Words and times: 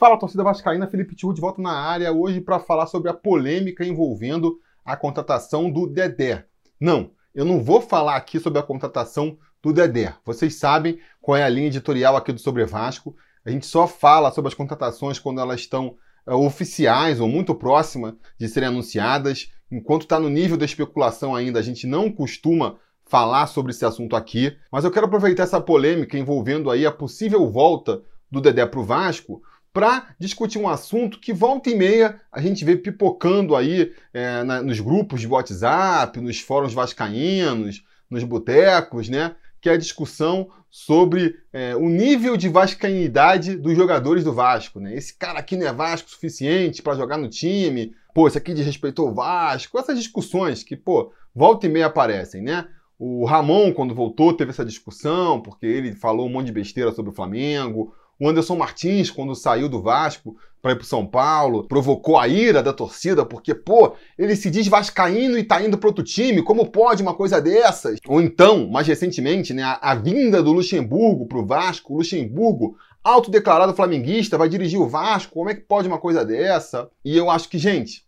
Fala, 0.00 0.16
torcida 0.16 0.42
vascaína, 0.42 0.86
Felipe 0.86 1.14
Tiru 1.14 1.34
de 1.34 1.42
volta 1.42 1.60
na 1.60 1.72
área 1.72 2.10
hoje 2.10 2.40
para 2.40 2.58
falar 2.58 2.86
sobre 2.86 3.10
a 3.10 3.12
polêmica 3.12 3.84
envolvendo 3.84 4.58
a 4.82 4.96
contratação 4.96 5.70
do 5.70 5.86
Dedé. 5.86 6.46
Não, 6.80 7.10
eu 7.34 7.44
não 7.44 7.62
vou 7.62 7.82
falar 7.82 8.16
aqui 8.16 8.40
sobre 8.40 8.58
a 8.58 8.62
contratação 8.62 9.36
do 9.62 9.74
Dedé. 9.74 10.14
Vocês 10.24 10.54
sabem 10.54 10.98
qual 11.20 11.36
é 11.36 11.42
a 11.42 11.48
linha 11.50 11.66
editorial 11.66 12.16
aqui 12.16 12.32
do 12.32 12.40
Sobre 12.40 12.64
Vasco. 12.64 13.14
A 13.44 13.50
gente 13.50 13.66
só 13.66 13.86
fala 13.86 14.30
sobre 14.30 14.48
as 14.48 14.54
contratações 14.54 15.18
quando 15.18 15.38
elas 15.38 15.60
estão 15.60 15.96
é, 16.26 16.32
oficiais 16.32 17.20
ou 17.20 17.28
muito 17.28 17.54
próximas 17.54 18.14
de 18.38 18.48
serem 18.48 18.70
anunciadas. 18.70 19.52
Enquanto 19.70 20.04
está 20.04 20.18
no 20.18 20.30
nível 20.30 20.56
da 20.56 20.64
especulação 20.64 21.36
ainda, 21.36 21.58
a 21.58 21.62
gente 21.62 21.86
não 21.86 22.10
costuma 22.10 22.78
falar 23.04 23.48
sobre 23.48 23.72
esse 23.72 23.84
assunto 23.84 24.16
aqui. 24.16 24.56
Mas 24.72 24.82
eu 24.82 24.90
quero 24.90 25.04
aproveitar 25.04 25.42
essa 25.42 25.60
polêmica 25.60 26.16
envolvendo 26.16 26.70
aí 26.70 26.86
a 26.86 26.90
possível 26.90 27.50
volta 27.50 28.00
do 28.30 28.40
Dedé 28.40 28.64
para 28.64 28.80
o 28.80 28.84
Vasco 28.84 29.42
para 29.72 30.14
discutir 30.18 30.58
um 30.58 30.68
assunto 30.68 31.20
que 31.20 31.32
volta 31.32 31.70
e 31.70 31.74
meia 31.74 32.20
a 32.32 32.40
gente 32.40 32.64
vê 32.64 32.76
pipocando 32.76 33.54
aí 33.54 33.92
é, 34.12 34.42
na, 34.42 34.62
nos 34.62 34.80
grupos 34.80 35.20
de 35.20 35.28
WhatsApp, 35.28 36.20
nos 36.20 36.40
fóruns 36.40 36.72
vascaínos, 36.72 37.84
nos 38.10 38.24
botecos, 38.24 39.08
né? 39.08 39.34
Que 39.60 39.68
é 39.68 39.72
a 39.72 39.78
discussão 39.78 40.50
sobre 40.70 41.36
é, 41.52 41.74
o 41.76 41.88
nível 41.88 42.36
de 42.36 42.48
vascainidade 42.48 43.56
dos 43.56 43.76
jogadores 43.76 44.24
do 44.24 44.32
Vasco, 44.32 44.80
né? 44.80 44.94
Esse 44.94 45.14
cara 45.14 45.38
aqui 45.38 45.56
não 45.56 45.66
é 45.66 45.72
Vasco 45.72 46.08
o 46.08 46.10
suficiente 46.10 46.82
para 46.82 46.96
jogar 46.96 47.16
no 47.16 47.28
time, 47.28 47.94
pô, 48.14 48.26
esse 48.26 48.38
aqui 48.38 48.54
desrespeitou 48.54 49.08
o 49.08 49.14
Vasco, 49.14 49.78
essas 49.78 49.98
discussões 49.98 50.62
que, 50.62 50.76
pô, 50.76 51.12
volta 51.34 51.66
e 51.66 51.68
meia 51.68 51.86
aparecem, 51.86 52.42
né? 52.42 52.66
O 52.98 53.24
Ramon, 53.24 53.72
quando 53.72 53.94
voltou, 53.94 54.32
teve 54.32 54.50
essa 54.50 54.64
discussão, 54.64 55.40
porque 55.40 55.64
ele 55.64 55.94
falou 55.94 56.26
um 56.26 56.30
monte 56.30 56.46
de 56.46 56.52
besteira 56.52 56.92
sobre 56.92 57.10
o 57.10 57.14
Flamengo. 57.14 57.94
O 58.20 58.28
Anderson 58.28 58.54
Martins, 58.54 59.10
quando 59.10 59.34
saiu 59.34 59.66
do 59.66 59.80
Vasco 59.80 60.36
para 60.60 60.72
ir 60.72 60.76
para 60.76 60.84
São 60.84 61.06
Paulo, 61.06 61.66
provocou 61.66 62.18
a 62.18 62.28
ira 62.28 62.62
da 62.62 62.70
torcida, 62.70 63.24
porque, 63.24 63.54
pô, 63.54 63.94
ele 64.18 64.36
se 64.36 64.50
diz 64.50 64.68
vascaíno 64.68 65.38
e 65.38 65.42
tá 65.42 65.62
indo 65.62 65.78
para 65.78 65.88
outro 65.88 66.04
time, 66.04 66.42
como 66.42 66.70
pode 66.70 67.02
uma 67.02 67.14
coisa 67.14 67.40
dessas? 67.40 67.98
Ou 68.06 68.20
então, 68.20 68.68
mais 68.68 68.86
recentemente, 68.86 69.54
né, 69.54 69.62
a, 69.62 69.78
a 69.80 69.94
vinda 69.94 70.42
do 70.42 70.52
Luxemburgo 70.52 71.26
para 71.26 71.38
o 71.38 71.46
Vasco, 71.46 71.94
o 71.94 71.96
Luxemburgo, 71.96 72.76
autodeclarado 73.02 73.72
flamenguista, 73.72 74.36
vai 74.36 74.50
dirigir 74.50 74.78
o 74.78 74.86
Vasco, 74.86 75.32
como 75.32 75.48
é 75.48 75.54
que 75.54 75.62
pode 75.62 75.88
uma 75.88 75.98
coisa 75.98 76.22
dessa? 76.22 76.90
E 77.02 77.16
eu 77.16 77.30
acho 77.30 77.48
que, 77.48 77.56
gente, 77.56 78.04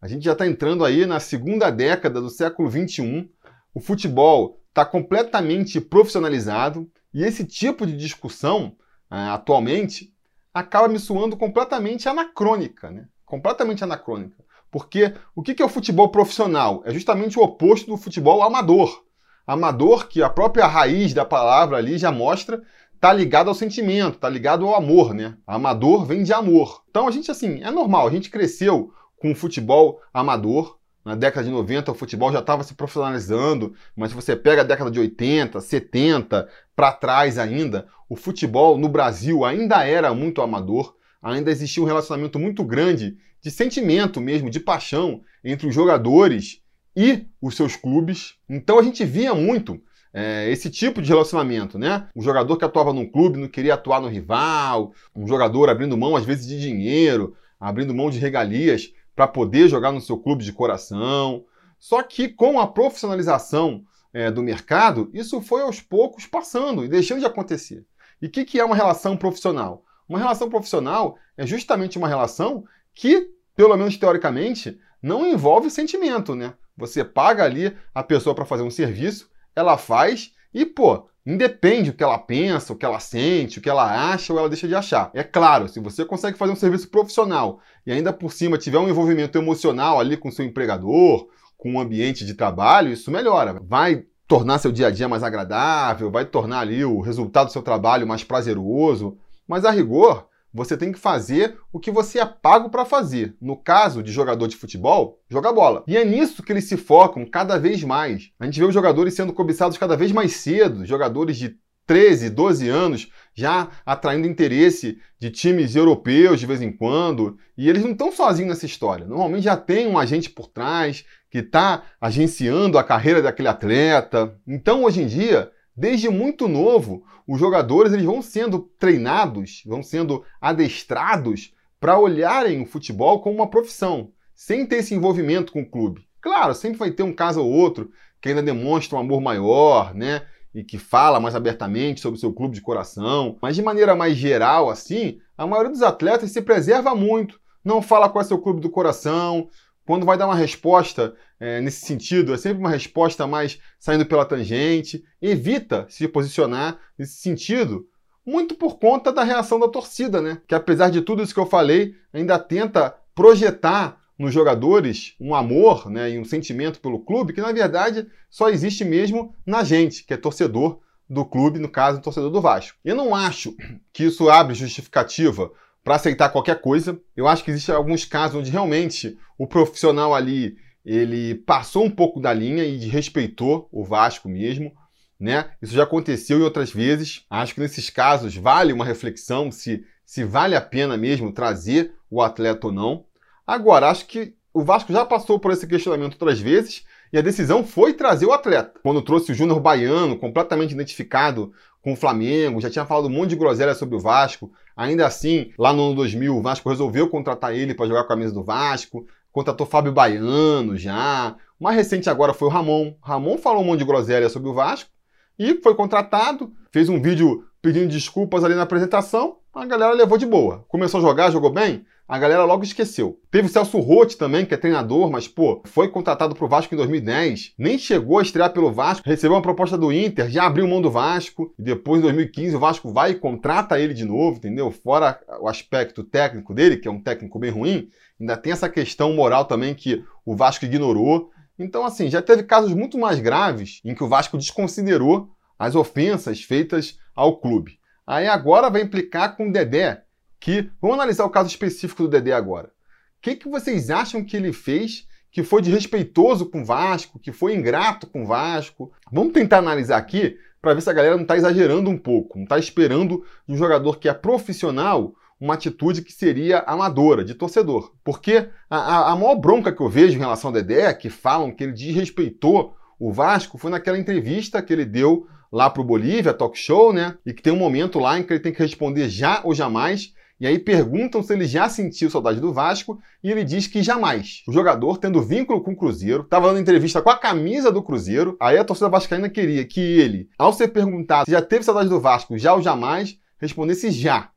a 0.00 0.06
gente 0.06 0.24
já 0.24 0.32
está 0.32 0.46
entrando 0.46 0.84
aí 0.84 1.06
na 1.06 1.18
segunda 1.18 1.70
década 1.70 2.20
do 2.20 2.30
século 2.30 2.70
XXI, 2.70 3.28
o 3.74 3.80
futebol 3.80 4.60
está 4.68 4.84
completamente 4.84 5.80
profissionalizado, 5.80 6.88
e 7.12 7.24
esse 7.24 7.44
tipo 7.44 7.84
de 7.84 7.96
discussão 7.96 8.76
atualmente, 9.10 10.12
acaba 10.52 10.88
me 10.88 10.98
soando 10.98 11.36
completamente 11.36 12.08
anacrônica, 12.08 12.90
né? 12.90 13.06
Completamente 13.24 13.84
anacrônica. 13.84 14.44
Porque 14.70 15.14
o 15.34 15.42
que 15.42 15.60
é 15.62 15.64
o 15.64 15.68
futebol 15.68 16.08
profissional? 16.08 16.82
É 16.84 16.92
justamente 16.92 17.38
o 17.38 17.42
oposto 17.42 17.86
do 17.86 17.96
futebol 17.96 18.42
amador. 18.42 19.04
Amador, 19.46 20.08
que 20.08 20.22
a 20.22 20.28
própria 20.28 20.66
raiz 20.66 21.14
da 21.14 21.24
palavra 21.24 21.76
ali 21.76 21.96
já 21.98 22.10
mostra, 22.10 22.62
tá 23.00 23.12
ligado 23.12 23.48
ao 23.48 23.54
sentimento, 23.54 24.18
tá 24.18 24.28
ligado 24.28 24.66
ao 24.66 24.74
amor, 24.74 25.14
né? 25.14 25.36
Amador 25.46 26.04
vem 26.04 26.22
de 26.22 26.32
amor. 26.32 26.82
Então 26.90 27.06
a 27.06 27.10
gente, 27.10 27.30
assim, 27.30 27.62
é 27.62 27.70
normal, 27.70 28.06
a 28.06 28.10
gente 28.10 28.30
cresceu 28.30 28.92
com 29.16 29.32
o 29.32 29.36
futebol 29.36 30.00
amador, 30.12 30.78
na 31.06 31.14
década 31.14 31.46
de 31.46 31.52
90 31.52 31.92
o 31.92 31.94
futebol 31.94 32.32
já 32.32 32.40
estava 32.40 32.64
se 32.64 32.74
profissionalizando, 32.74 33.72
mas 33.94 34.10
se 34.10 34.16
você 34.16 34.34
pega 34.34 34.62
a 34.62 34.64
década 34.64 34.90
de 34.90 34.98
80, 34.98 35.60
70, 35.60 36.48
para 36.74 36.90
trás 36.90 37.38
ainda, 37.38 37.86
o 38.08 38.16
futebol 38.16 38.76
no 38.76 38.88
Brasil 38.88 39.44
ainda 39.44 39.86
era 39.86 40.12
muito 40.12 40.42
amador, 40.42 40.96
ainda 41.22 41.48
existia 41.48 41.80
um 41.80 41.86
relacionamento 41.86 42.40
muito 42.40 42.64
grande 42.64 43.16
de 43.40 43.52
sentimento 43.52 44.20
mesmo, 44.20 44.50
de 44.50 44.58
paixão 44.58 45.22
entre 45.44 45.68
os 45.68 45.74
jogadores 45.74 46.60
e 46.96 47.24
os 47.40 47.54
seus 47.54 47.76
clubes. 47.76 48.34
Então 48.48 48.76
a 48.76 48.82
gente 48.82 49.04
via 49.04 49.32
muito 49.32 49.80
é, 50.12 50.50
esse 50.50 50.68
tipo 50.68 51.00
de 51.00 51.08
relacionamento, 51.08 51.78
né? 51.78 52.08
Um 52.16 52.22
jogador 52.22 52.56
que 52.56 52.64
atuava 52.64 52.92
num 52.92 53.06
clube 53.06 53.38
não 53.38 53.46
queria 53.46 53.74
atuar 53.74 54.00
no 54.00 54.08
rival, 54.08 54.92
um 55.14 55.24
jogador 55.24 55.70
abrindo 55.70 55.96
mão 55.96 56.16
às 56.16 56.24
vezes 56.24 56.48
de 56.48 56.60
dinheiro, 56.60 57.36
abrindo 57.60 57.94
mão 57.94 58.10
de 58.10 58.18
regalias 58.18 58.92
para 59.16 59.26
poder 59.26 59.68
jogar 59.68 59.90
no 59.90 60.00
seu 60.00 60.18
clube 60.18 60.44
de 60.44 60.52
coração. 60.52 61.44
Só 61.78 62.02
que 62.02 62.28
com 62.28 62.60
a 62.60 62.66
profissionalização 62.66 63.82
é, 64.12 64.30
do 64.30 64.42
mercado, 64.42 65.10
isso 65.12 65.40
foi 65.40 65.62
aos 65.62 65.80
poucos 65.80 66.26
passando 66.26 66.84
e 66.84 66.88
deixando 66.88 67.20
de 67.20 67.26
acontecer. 67.26 67.84
E 68.20 68.26
o 68.26 68.30
que, 68.30 68.44
que 68.44 68.60
é 68.60 68.64
uma 68.64 68.76
relação 68.76 69.16
profissional? 69.16 69.82
Uma 70.08 70.18
relação 70.18 70.48
profissional 70.48 71.18
é 71.36 71.46
justamente 71.46 71.98
uma 71.98 72.08
relação 72.08 72.64
que, 72.94 73.30
pelo 73.56 73.76
menos 73.76 73.96
teoricamente, 73.96 74.78
não 75.02 75.26
envolve 75.26 75.70
sentimento, 75.70 76.34
né? 76.34 76.54
Você 76.76 77.04
paga 77.04 77.44
ali 77.44 77.76
a 77.94 78.02
pessoa 78.02 78.34
para 78.34 78.44
fazer 78.44 78.62
um 78.62 78.70
serviço, 78.70 79.30
ela 79.54 79.78
faz 79.78 80.32
e, 80.52 80.64
pô, 80.64 81.08
Independe 81.26 81.90
o 81.90 81.92
que 81.92 82.04
ela 82.04 82.18
pensa, 82.18 82.72
o 82.72 82.76
que 82.76 82.86
ela 82.86 83.00
sente, 83.00 83.58
o 83.58 83.62
que 83.62 83.68
ela 83.68 84.12
acha 84.12 84.32
ou 84.32 84.38
ela 84.38 84.48
deixa 84.48 84.68
de 84.68 84.76
achar. 84.76 85.10
É 85.12 85.24
claro, 85.24 85.68
se 85.68 85.80
você 85.80 86.04
consegue 86.04 86.38
fazer 86.38 86.52
um 86.52 86.56
serviço 86.56 86.88
profissional 86.88 87.58
e 87.84 87.90
ainda 87.90 88.12
por 88.12 88.32
cima 88.32 88.56
tiver 88.56 88.78
um 88.78 88.88
envolvimento 88.88 89.36
emocional 89.36 89.98
ali 89.98 90.16
com 90.16 90.30
seu 90.30 90.44
empregador, 90.44 91.26
com 91.58 91.74
o 91.74 91.80
ambiente 91.80 92.24
de 92.24 92.34
trabalho, 92.34 92.92
isso 92.92 93.10
melhora. 93.10 93.60
Vai 93.60 94.04
tornar 94.28 94.58
seu 94.58 94.70
dia 94.70 94.86
a 94.86 94.90
dia 94.90 95.08
mais 95.08 95.24
agradável, 95.24 96.12
vai 96.12 96.24
tornar 96.24 96.60
ali 96.60 96.84
o 96.84 97.00
resultado 97.00 97.46
do 97.46 97.52
seu 97.52 97.62
trabalho 97.62 98.06
mais 98.06 98.22
prazeroso. 98.22 99.18
Mas 99.48 99.64
a 99.64 99.70
rigor, 99.70 100.28
você 100.56 100.76
tem 100.76 100.90
que 100.90 100.98
fazer 100.98 101.58
o 101.70 101.78
que 101.78 101.90
você 101.90 102.18
é 102.18 102.24
pago 102.24 102.70
para 102.70 102.84
fazer. 102.84 103.36
No 103.40 103.56
caso 103.56 104.02
de 104.02 104.10
jogador 104.10 104.46
de 104.48 104.56
futebol, 104.56 105.20
jogar 105.28 105.52
bola. 105.52 105.84
E 105.86 105.96
é 105.96 106.04
nisso 106.04 106.42
que 106.42 106.52
eles 106.52 106.64
se 106.64 106.76
focam 106.76 107.26
cada 107.26 107.58
vez 107.58 107.84
mais. 107.84 108.30
A 108.40 108.46
gente 108.46 108.58
vê 108.58 108.64
os 108.64 108.74
jogadores 108.74 109.14
sendo 109.14 109.32
cobiçados 109.32 109.76
cada 109.76 109.96
vez 109.96 110.10
mais 110.12 110.32
cedo, 110.32 110.86
jogadores 110.86 111.36
de 111.36 111.56
13, 111.86 112.30
12 112.30 112.68
anos, 112.68 113.08
já 113.32 113.68
atraindo 113.84 114.26
interesse 114.26 114.98
de 115.20 115.30
times 115.30 115.76
europeus 115.76 116.40
de 116.40 116.46
vez 116.46 116.60
em 116.60 116.72
quando. 116.72 117.38
E 117.56 117.68
eles 117.68 117.84
não 117.84 117.92
estão 117.92 118.10
sozinhos 118.10 118.48
nessa 118.48 118.66
história. 118.66 119.06
Normalmente 119.06 119.44
já 119.44 119.56
tem 119.56 119.86
um 119.86 119.98
agente 119.98 120.28
por 120.28 120.48
trás 120.48 121.04
que 121.30 121.38
está 121.38 121.84
agenciando 122.00 122.78
a 122.78 122.84
carreira 122.84 123.22
daquele 123.22 123.48
atleta. 123.48 124.36
Então, 124.46 124.84
hoje 124.84 125.02
em 125.02 125.06
dia, 125.06 125.50
Desde 125.76 126.08
muito 126.08 126.48
novo, 126.48 127.04
os 127.26 127.38
jogadores 127.38 127.92
eles 127.92 128.06
vão 128.06 128.22
sendo 128.22 128.60
treinados, 128.78 129.62
vão 129.66 129.82
sendo 129.82 130.24
adestrados 130.40 131.52
para 131.78 131.98
olharem 131.98 132.62
o 132.62 132.66
futebol 132.66 133.20
como 133.20 133.36
uma 133.36 133.50
profissão, 133.50 134.10
sem 134.34 134.64
ter 134.64 134.76
esse 134.76 134.94
envolvimento 134.94 135.52
com 135.52 135.60
o 135.60 135.70
clube. 135.70 136.06
Claro, 136.20 136.54
sempre 136.54 136.78
vai 136.78 136.90
ter 136.90 137.02
um 137.02 137.12
caso 137.12 137.42
ou 137.42 137.50
outro 137.50 137.90
que 138.20 138.30
ainda 138.30 138.42
demonstra 138.42 138.96
um 138.96 139.00
amor 139.00 139.20
maior, 139.20 139.94
né? 139.94 140.22
E 140.54 140.64
que 140.64 140.78
fala 140.78 141.20
mais 141.20 141.34
abertamente 141.34 142.00
sobre 142.00 142.16
o 142.16 142.20
seu 142.20 142.32
clube 142.32 142.54
de 142.54 142.62
coração. 142.62 143.36
Mas 143.42 143.54
de 143.54 143.62
maneira 143.62 143.94
mais 143.94 144.16
geral, 144.16 144.70
assim, 144.70 145.20
a 145.36 145.46
maioria 145.46 145.70
dos 145.70 145.82
atletas 145.82 146.30
se 146.30 146.40
preserva 146.40 146.94
muito. 146.94 147.38
Não 147.62 147.82
fala 147.82 148.08
qual 148.08 148.22
é 148.22 148.24
seu 148.24 148.38
clube 148.38 148.60
do 148.60 148.70
coração, 148.70 149.48
quando 149.86 150.04
vai 150.04 150.18
dar 150.18 150.26
uma 150.26 150.34
resposta 150.34 151.14
é, 151.38 151.60
nesse 151.60 151.86
sentido, 151.86 152.34
é 152.34 152.36
sempre 152.36 152.58
uma 152.58 152.70
resposta 152.70 153.26
mais 153.26 153.58
saindo 153.78 154.04
pela 154.04 154.24
tangente, 154.24 155.04
evita 155.22 155.86
se 155.88 156.08
posicionar 156.08 156.78
nesse 156.98 157.16
sentido, 157.16 157.86
muito 158.24 158.56
por 158.56 158.78
conta 158.78 159.12
da 159.12 159.22
reação 159.22 159.60
da 159.60 159.68
torcida, 159.68 160.20
né? 160.20 160.42
Que 160.48 160.54
apesar 160.54 160.90
de 160.90 161.00
tudo 161.00 161.22
isso 161.22 161.32
que 161.32 161.38
eu 161.38 161.46
falei, 161.46 161.94
ainda 162.12 162.38
tenta 162.38 162.96
projetar 163.14 164.00
nos 164.18 164.34
jogadores 164.34 165.14
um 165.20 165.34
amor 165.34 165.90
né, 165.90 166.10
e 166.10 166.18
um 166.18 166.24
sentimento 166.24 166.80
pelo 166.80 167.00
clube 167.00 167.32
que, 167.32 167.40
na 167.40 167.52
verdade, 167.52 168.06
só 168.30 168.48
existe 168.48 168.84
mesmo 168.84 169.34
na 169.44 169.62
gente, 169.62 170.04
que 170.04 170.14
é 170.14 170.16
torcedor 170.16 170.80
do 171.08 171.24
clube, 171.24 171.58
no 171.58 171.68
caso, 171.68 172.00
torcedor 172.00 172.30
do 172.30 172.40
Vasco. 172.40 172.78
Eu 172.84 172.96
não 172.96 173.14
acho 173.14 173.54
que 173.92 174.04
isso 174.04 174.28
abre 174.28 174.54
justificativa 174.54 175.52
para 175.86 175.94
aceitar 175.94 176.30
qualquer 176.30 176.60
coisa. 176.60 177.00
Eu 177.16 177.28
acho 177.28 177.44
que 177.44 177.50
existem 177.52 177.72
alguns 177.72 178.04
casos 178.04 178.40
onde 178.40 178.50
realmente 178.50 179.16
o 179.38 179.46
profissional 179.46 180.12
ali 180.12 180.56
ele 180.84 181.36
passou 181.36 181.84
um 181.84 181.90
pouco 181.90 182.18
da 182.18 182.32
linha 182.32 182.64
e 182.64 182.88
respeitou 182.88 183.68
o 183.70 183.84
Vasco 183.84 184.28
mesmo. 184.28 184.72
Né? 185.18 185.48
Isso 185.62 185.74
já 185.74 185.84
aconteceu 185.84 186.40
em 186.40 186.42
outras 186.42 186.72
vezes. 186.72 187.24
Acho 187.30 187.54
que 187.54 187.60
nesses 187.60 187.88
casos 187.88 188.34
vale 188.34 188.72
uma 188.72 188.84
reflexão 188.84 189.52
se, 189.52 189.84
se 190.04 190.24
vale 190.24 190.56
a 190.56 190.60
pena 190.60 190.96
mesmo 190.96 191.32
trazer 191.32 191.94
o 192.10 192.20
atleta 192.20 192.66
ou 192.66 192.72
não. 192.72 193.04
Agora, 193.46 193.88
acho 193.88 194.06
que 194.06 194.34
o 194.52 194.64
Vasco 194.64 194.92
já 194.92 195.04
passou 195.04 195.38
por 195.38 195.52
esse 195.52 195.68
questionamento 195.68 196.14
outras 196.14 196.40
vezes 196.40 196.84
e 197.12 197.18
a 197.18 197.22
decisão 197.22 197.64
foi 197.64 197.92
trazer 197.92 198.26
o 198.26 198.32
atleta. 198.32 198.80
Quando 198.82 199.02
trouxe 199.02 199.30
o 199.30 199.34
Júnior 199.36 199.60
Baiano, 199.60 200.18
completamente 200.18 200.72
identificado 200.72 201.52
com 201.86 201.92
o 201.92 201.96
Flamengo, 201.96 202.60
já 202.60 202.68
tinha 202.68 202.84
falado 202.84 203.06
um 203.06 203.10
monte 203.10 203.30
de 203.30 203.36
groselha 203.36 203.72
sobre 203.72 203.94
o 203.94 204.00
Vasco. 204.00 204.50
Ainda 204.76 205.06
assim, 205.06 205.52
lá 205.56 205.72
no 205.72 205.84
ano 205.84 205.94
2000, 205.94 206.36
o 206.36 206.42
Vasco 206.42 206.68
resolveu 206.68 207.08
contratar 207.08 207.54
ele 207.54 207.74
para 207.74 207.86
jogar 207.86 208.00
com 208.00 208.06
a 208.06 208.16
camisa 208.16 208.34
do 208.34 208.42
Vasco. 208.42 209.06
Contratou 209.30 209.64
Fábio 209.64 209.92
Baiano 209.92 210.76
já. 210.76 211.36
O 211.60 211.62
mais 211.62 211.76
recente 211.76 212.10
agora 212.10 212.34
foi 212.34 212.48
o 212.48 212.50
Ramon. 212.50 212.94
Ramon 213.00 213.38
falou 213.38 213.62
um 213.62 213.66
monte 213.66 213.78
de 213.78 213.84
groselha 213.84 214.28
sobre 214.28 214.48
o 214.48 214.52
Vasco 214.52 214.90
e 215.38 215.60
foi 215.62 215.76
contratado. 215.76 216.52
Fez 216.72 216.88
um 216.88 217.00
vídeo 217.00 217.44
pedindo 217.62 217.86
desculpas 217.86 218.42
ali 218.42 218.56
na 218.56 218.62
apresentação, 218.62 219.36
a 219.54 219.64
galera 219.64 219.92
levou 219.92 220.18
de 220.18 220.26
boa. 220.26 220.64
Começou 220.66 220.98
a 220.98 221.02
jogar, 221.02 221.30
jogou 221.30 221.50
bem, 221.50 221.86
a 222.08 222.18
galera 222.18 222.44
logo 222.44 222.62
esqueceu. 222.62 223.18
Teve 223.30 223.48
o 223.48 223.50
Celso 223.50 223.78
Rotti 223.80 224.16
também, 224.16 224.46
que 224.46 224.54
é 224.54 224.56
treinador, 224.56 225.10
mas, 225.10 225.26
pô, 225.26 225.62
foi 225.64 225.88
contratado 225.88 226.34
pro 226.34 226.48
Vasco 226.48 226.72
em 226.72 226.76
2010, 226.76 227.54
nem 227.58 227.78
chegou 227.78 228.18
a 228.18 228.22
estrear 228.22 228.52
pelo 228.52 228.72
Vasco, 228.72 229.08
recebeu 229.08 229.36
uma 229.36 229.42
proposta 229.42 229.76
do 229.76 229.92
Inter, 229.92 230.30
já 230.30 230.44
abriu 230.44 230.68
mão 230.68 230.80
do 230.80 230.90
Vasco, 230.90 231.52
e 231.58 231.62
depois, 231.62 231.98
em 231.98 232.02
2015, 232.02 232.54
o 232.54 232.60
Vasco 232.60 232.92
vai 232.92 233.10
e 233.10 233.14
contrata 233.16 233.80
ele 233.80 233.92
de 233.92 234.04
novo, 234.04 234.38
entendeu? 234.38 234.70
Fora 234.70 235.20
o 235.40 235.48
aspecto 235.48 236.04
técnico 236.04 236.54
dele, 236.54 236.76
que 236.76 236.86
é 236.86 236.90
um 236.90 237.02
técnico 237.02 237.38
bem 237.38 237.50
ruim, 237.50 237.88
ainda 238.20 238.36
tem 238.36 238.52
essa 238.52 238.68
questão 238.68 239.12
moral 239.12 239.44
também 239.44 239.74
que 239.74 240.04
o 240.24 240.36
Vasco 240.36 240.64
ignorou. 240.64 241.30
Então, 241.58 241.84
assim, 241.84 242.08
já 242.08 242.22
teve 242.22 242.44
casos 242.44 242.72
muito 242.72 242.96
mais 242.96 243.18
graves 243.18 243.80
em 243.84 243.94
que 243.94 244.04
o 244.04 244.08
Vasco 244.08 244.38
desconsiderou 244.38 245.28
as 245.58 245.74
ofensas 245.74 246.42
feitas 246.42 246.98
ao 247.14 247.38
clube. 247.38 247.78
Aí 248.06 248.28
agora 248.28 248.70
vai 248.70 248.82
implicar 248.82 249.36
com 249.36 249.48
o 249.48 249.52
Dedé, 249.52 250.02
que. 250.40 250.70
Vamos 250.80 250.96
analisar 250.96 251.24
o 251.24 251.30
caso 251.30 251.48
específico 251.48 252.02
do 252.02 252.08
Dedé 252.08 252.32
agora. 252.32 252.68
O 252.68 253.22
que, 253.22 253.36
que 253.36 253.48
vocês 253.48 253.90
acham 253.90 254.24
que 254.24 254.36
ele 254.36 254.52
fez 254.52 255.06
que 255.30 255.42
foi 255.42 255.60
desrespeitoso 255.60 256.46
com 256.46 256.62
o 256.62 256.64
Vasco, 256.64 257.18
que 257.18 257.32
foi 257.32 257.54
ingrato 257.54 258.06
com 258.06 258.22
o 258.22 258.26
Vasco? 258.26 258.92
Vamos 259.12 259.32
tentar 259.32 259.58
analisar 259.58 259.98
aqui 259.98 260.38
para 260.60 260.74
ver 260.74 260.80
se 260.80 260.90
a 260.90 260.92
galera 260.92 261.14
não 261.14 261.22
está 261.22 261.36
exagerando 261.36 261.90
um 261.90 261.98
pouco, 261.98 262.38
não 262.38 262.44
está 262.44 262.58
esperando 262.58 263.24
de 263.46 263.54
um 263.54 263.56
jogador 263.56 263.98
que 263.98 264.08
é 264.08 264.14
profissional 264.14 265.14
uma 265.40 265.54
atitude 265.54 266.02
que 266.02 266.12
seria 266.12 266.60
amadora, 266.60 267.24
de 267.24 267.34
torcedor. 267.34 267.92
Porque 268.02 268.48
a, 268.70 269.12
a, 269.12 269.16
maior 269.16 269.36
bronca 269.36 269.72
que 269.72 269.80
eu 269.80 269.88
vejo 269.88 270.16
em 270.16 270.20
relação 270.20 270.48
ao 270.48 270.54
Dedé, 270.54 270.92
que 270.94 271.10
falam 271.10 271.52
que 271.52 271.62
ele 271.62 271.72
desrespeitou 271.72 272.74
o 272.98 273.12
Vasco, 273.12 273.58
foi 273.58 273.70
naquela 273.70 273.98
entrevista 273.98 274.62
que 274.62 274.72
ele 274.72 274.84
deu 274.84 275.26
lá 275.52 275.68
para 275.68 275.82
o 275.82 275.84
Bolívia, 275.84 276.32
talk 276.32 276.58
show, 276.58 276.92
né? 276.92 277.16
E 277.24 277.32
que 277.32 277.42
tem 277.42 277.52
um 277.52 277.58
momento 277.58 277.98
lá 277.98 278.18
em 278.18 278.22
que 278.22 278.32
ele 278.32 278.40
tem 278.40 278.52
que 278.52 278.62
responder 278.62 279.08
já 279.08 279.40
ou 279.44 279.54
jamais. 279.54 280.14
E 280.38 280.46
aí 280.46 280.58
perguntam 280.58 281.22
se 281.22 281.32
ele 281.32 281.46
já 281.46 281.66
sentiu 281.68 282.10
saudade 282.10 282.40
do 282.40 282.52
Vasco 282.52 283.00
e 283.24 283.30
ele 283.30 283.42
diz 283.42 283.66
que 283.66 283.82
jamais. 283.82 284.42
O 284.46 284.52
jogador, 284.52 284.98
tendo 284.98 285.22
vínculo 285.22 285.62
com 285.62 285.72
o 285.72 285.76
Cruzeiro, 285.76 286.22
estava 286.24 286.48
dando 286.48 286.60
entrevista 286.60 287.00
com 287.00 287.08
a 287.08 287.16
camisa 287.16 287.72
do 287.72 287.82
Cruzeiro. 287.82 288.36
Aí 288.38 288.58
a 288.58 288.64
torcida 288.64 288.90
vascaína 288.90 289.30
queria 289.30 289.64
que 289.64 289.80
ele, 289.80 290.28
ao 290.38 290.52
ser 290.52 290.68
perguntado 290.68 291.24
se 291.24 291.32
já 291.32 291.40
teve 291.40 291.64
saudade 291.64 291.88
do 291.88 292.00
Vasco, 292.00 292.36
já 292.36 292.52
ou 292.52 292.60
jamais, 292.60 293.18
respondesse 293.38 293.90
já. 293.90 294.30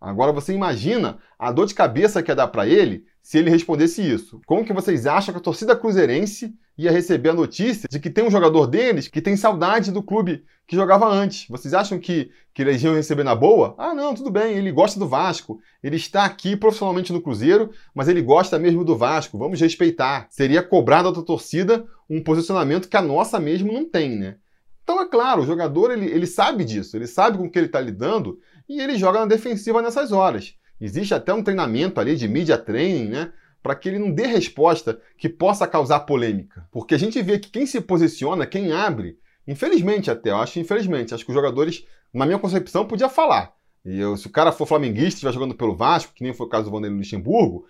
Agora 0.00 0.32
você 0.32 0.54
imagina 0.54 1.18
a 1.38 1.50
dor 1.50 1.66
de 1.66 1.74
cabeça 1.74 2.22
que 2.22 2.30
ia 2.30 2.36
dar 2.36 2.48
para 2.48 2.66
ele 2.66 3.04
se 3.20 3.36
ele 3.36 3.50
respondesse 3.50 4.00
isso. 4.00 4.40
Como 4.46 4.64
que 4.64 4.72
vocês 4.72 5.06
acham 5.06 5.34
que 5.34 5.40
a 5.40 5.42
torcida 5.42 5.76
cruzeirense 5.76 6.54
ia 6.84 6.90
receber 6.90 7.30
a 7.30 7.34
notícia 7.34 7.88
de 7.90 7.98
que 7.98 8.10
tem 8.10 8.24
um 8.24 8.30
jogador 8.30 8.66
deles 8.66 9.08
que 9.08 9.20
tem 9.20 9.36
saudade 9.36 9.92
do 9.92 10.02
clube 10.02 10.44
que 10.66 10.76
jogava 10.76 11.06
antes? 11.06 11.46
Vocês 11.48 11.74
acham 11.74 11.98
que, 11.98 12.30
que 12.54 12.62
eles 12.62 12.82
iam 12.82 12.94
receber 12.94 13.24
na 13.24 13.34
boa? 13.34 13.74
Ah, 13.76 13.94
não, 13.94 14.14
tudo 14.14 14.30
bem, 14.30 14.56
ele 14.56 14.72
gosta 14.72 14.98
do 14.98 15.08
Vasco. 15.08 15.60
Ele 15.82 15.96
está 15.96 16.24
aqui 16.24 16.56
profissionalmente 16.56 17.12
no 17.12 17.20
Cruzeiro, 17.20 17.70
mas 17.94 18.08
ele 18.08 18.22
gosta 18.22 18.58
mesmo 18.58 18.84
do 18.84 18.96
Vasco. 18.96 19.36
Vamos 19.36 19.60
respeitar. 19.60 20.26
Seria 20.30 20.62
cobrado 20.62 21.12
da 21.12 21.22
torcida 21.22 21.84
um 22.08 22.22
posicionamento 22.22 22.88
que 22.88 22.96
a 22.96 23.02
nossa 23.02 23.38
mesmo 23.38 23.72
não 23.72 23.84
tem, 23.84 24.16
né? 24.16 24.36
Então, 24.82 25.00
é 25.00 25.06
claro, 25.06 25.42
o 25.42 25.46
jogador 25.46 25.92
ele, 25.92 26.06
ele 26.06 26.26
sabe 26.26 26.64
disso, 26.64 26.96
ele 26.96 27.06
sabe 27.06 27.38
com 27.38 27.44
o 27.44 27.50
que 27.50 27.58
ele 27.58 27.66
está 27.66 27.80
lidando 27.80 28.40
e 28.68 28.80
ele 28.80 28.96
joga 28.96 29.20
na 29.20 29.26
defensiva 29.26 29.80
nessas 29.80 30.10
horas. 30.10 30.54
Existe 30.80 31.12
até 31.12 31.32
um 31.32 31.42
treinamento 31.42 32.00
ali 32.00 32.16
de 32.16 32.26
media 32.26 32.56
training, 32.56 33.08
né? 33.08 33.32
Para 33.62 33.74
que 33.74 33.88
ele 33.88 33.98
não 33.98 34.10
dê 34.10 34.26
resposta 34.26 35.00
que 35.18 35.28
possa 35.28 35.66
causar 35.66 36.00
polêmica. 36.00 36.66
Porque 36.70 36.94
a 36.94 36.98
gente 36.98 37.20
vê 37.22 37.38
que 37.38 37.50
quem 37.50 37.66
se 37.66 37.80
posiciona, 37.80 38.46
quem 38.46 38.72
abre, 38.72 39.18
infelizmente 39.46 40.10
até, 40.10 40.30
eu 40.30 40.36
acho 40.36 40.58
infelizmente, 40.58 41.14
acho 41.14 41.24
que 41.24 41.30
os 41.30 41.36
jogadores, 41.36 41.84
na 42.12 42.26
minha 42.26 42.38
concepção, 42.38 42.86
podia 42.86 43.08
falar. 43.08 43.52
E 43.84 43.98
eu, 43.98 44.16
se 44.16 44.26
o 44.26 44.30
cara 44.30 44.52
for 44.52 44.66
flamenguista 44.66 45.06
e 45.06 45.08
estiver 45.08 45.32
jogando 45.32 45.54
pelo 45.54 45.76
Vasco, 45.76 46.12
que 46.14 46.22
nem 46.22 46.34
foi 46.34 46.46
o 46.46 46.50
caso 46.50 46.64
do 46.64 46.70
Vanderlei 46.70 46.98
Luxemburgo, 46.98 47.66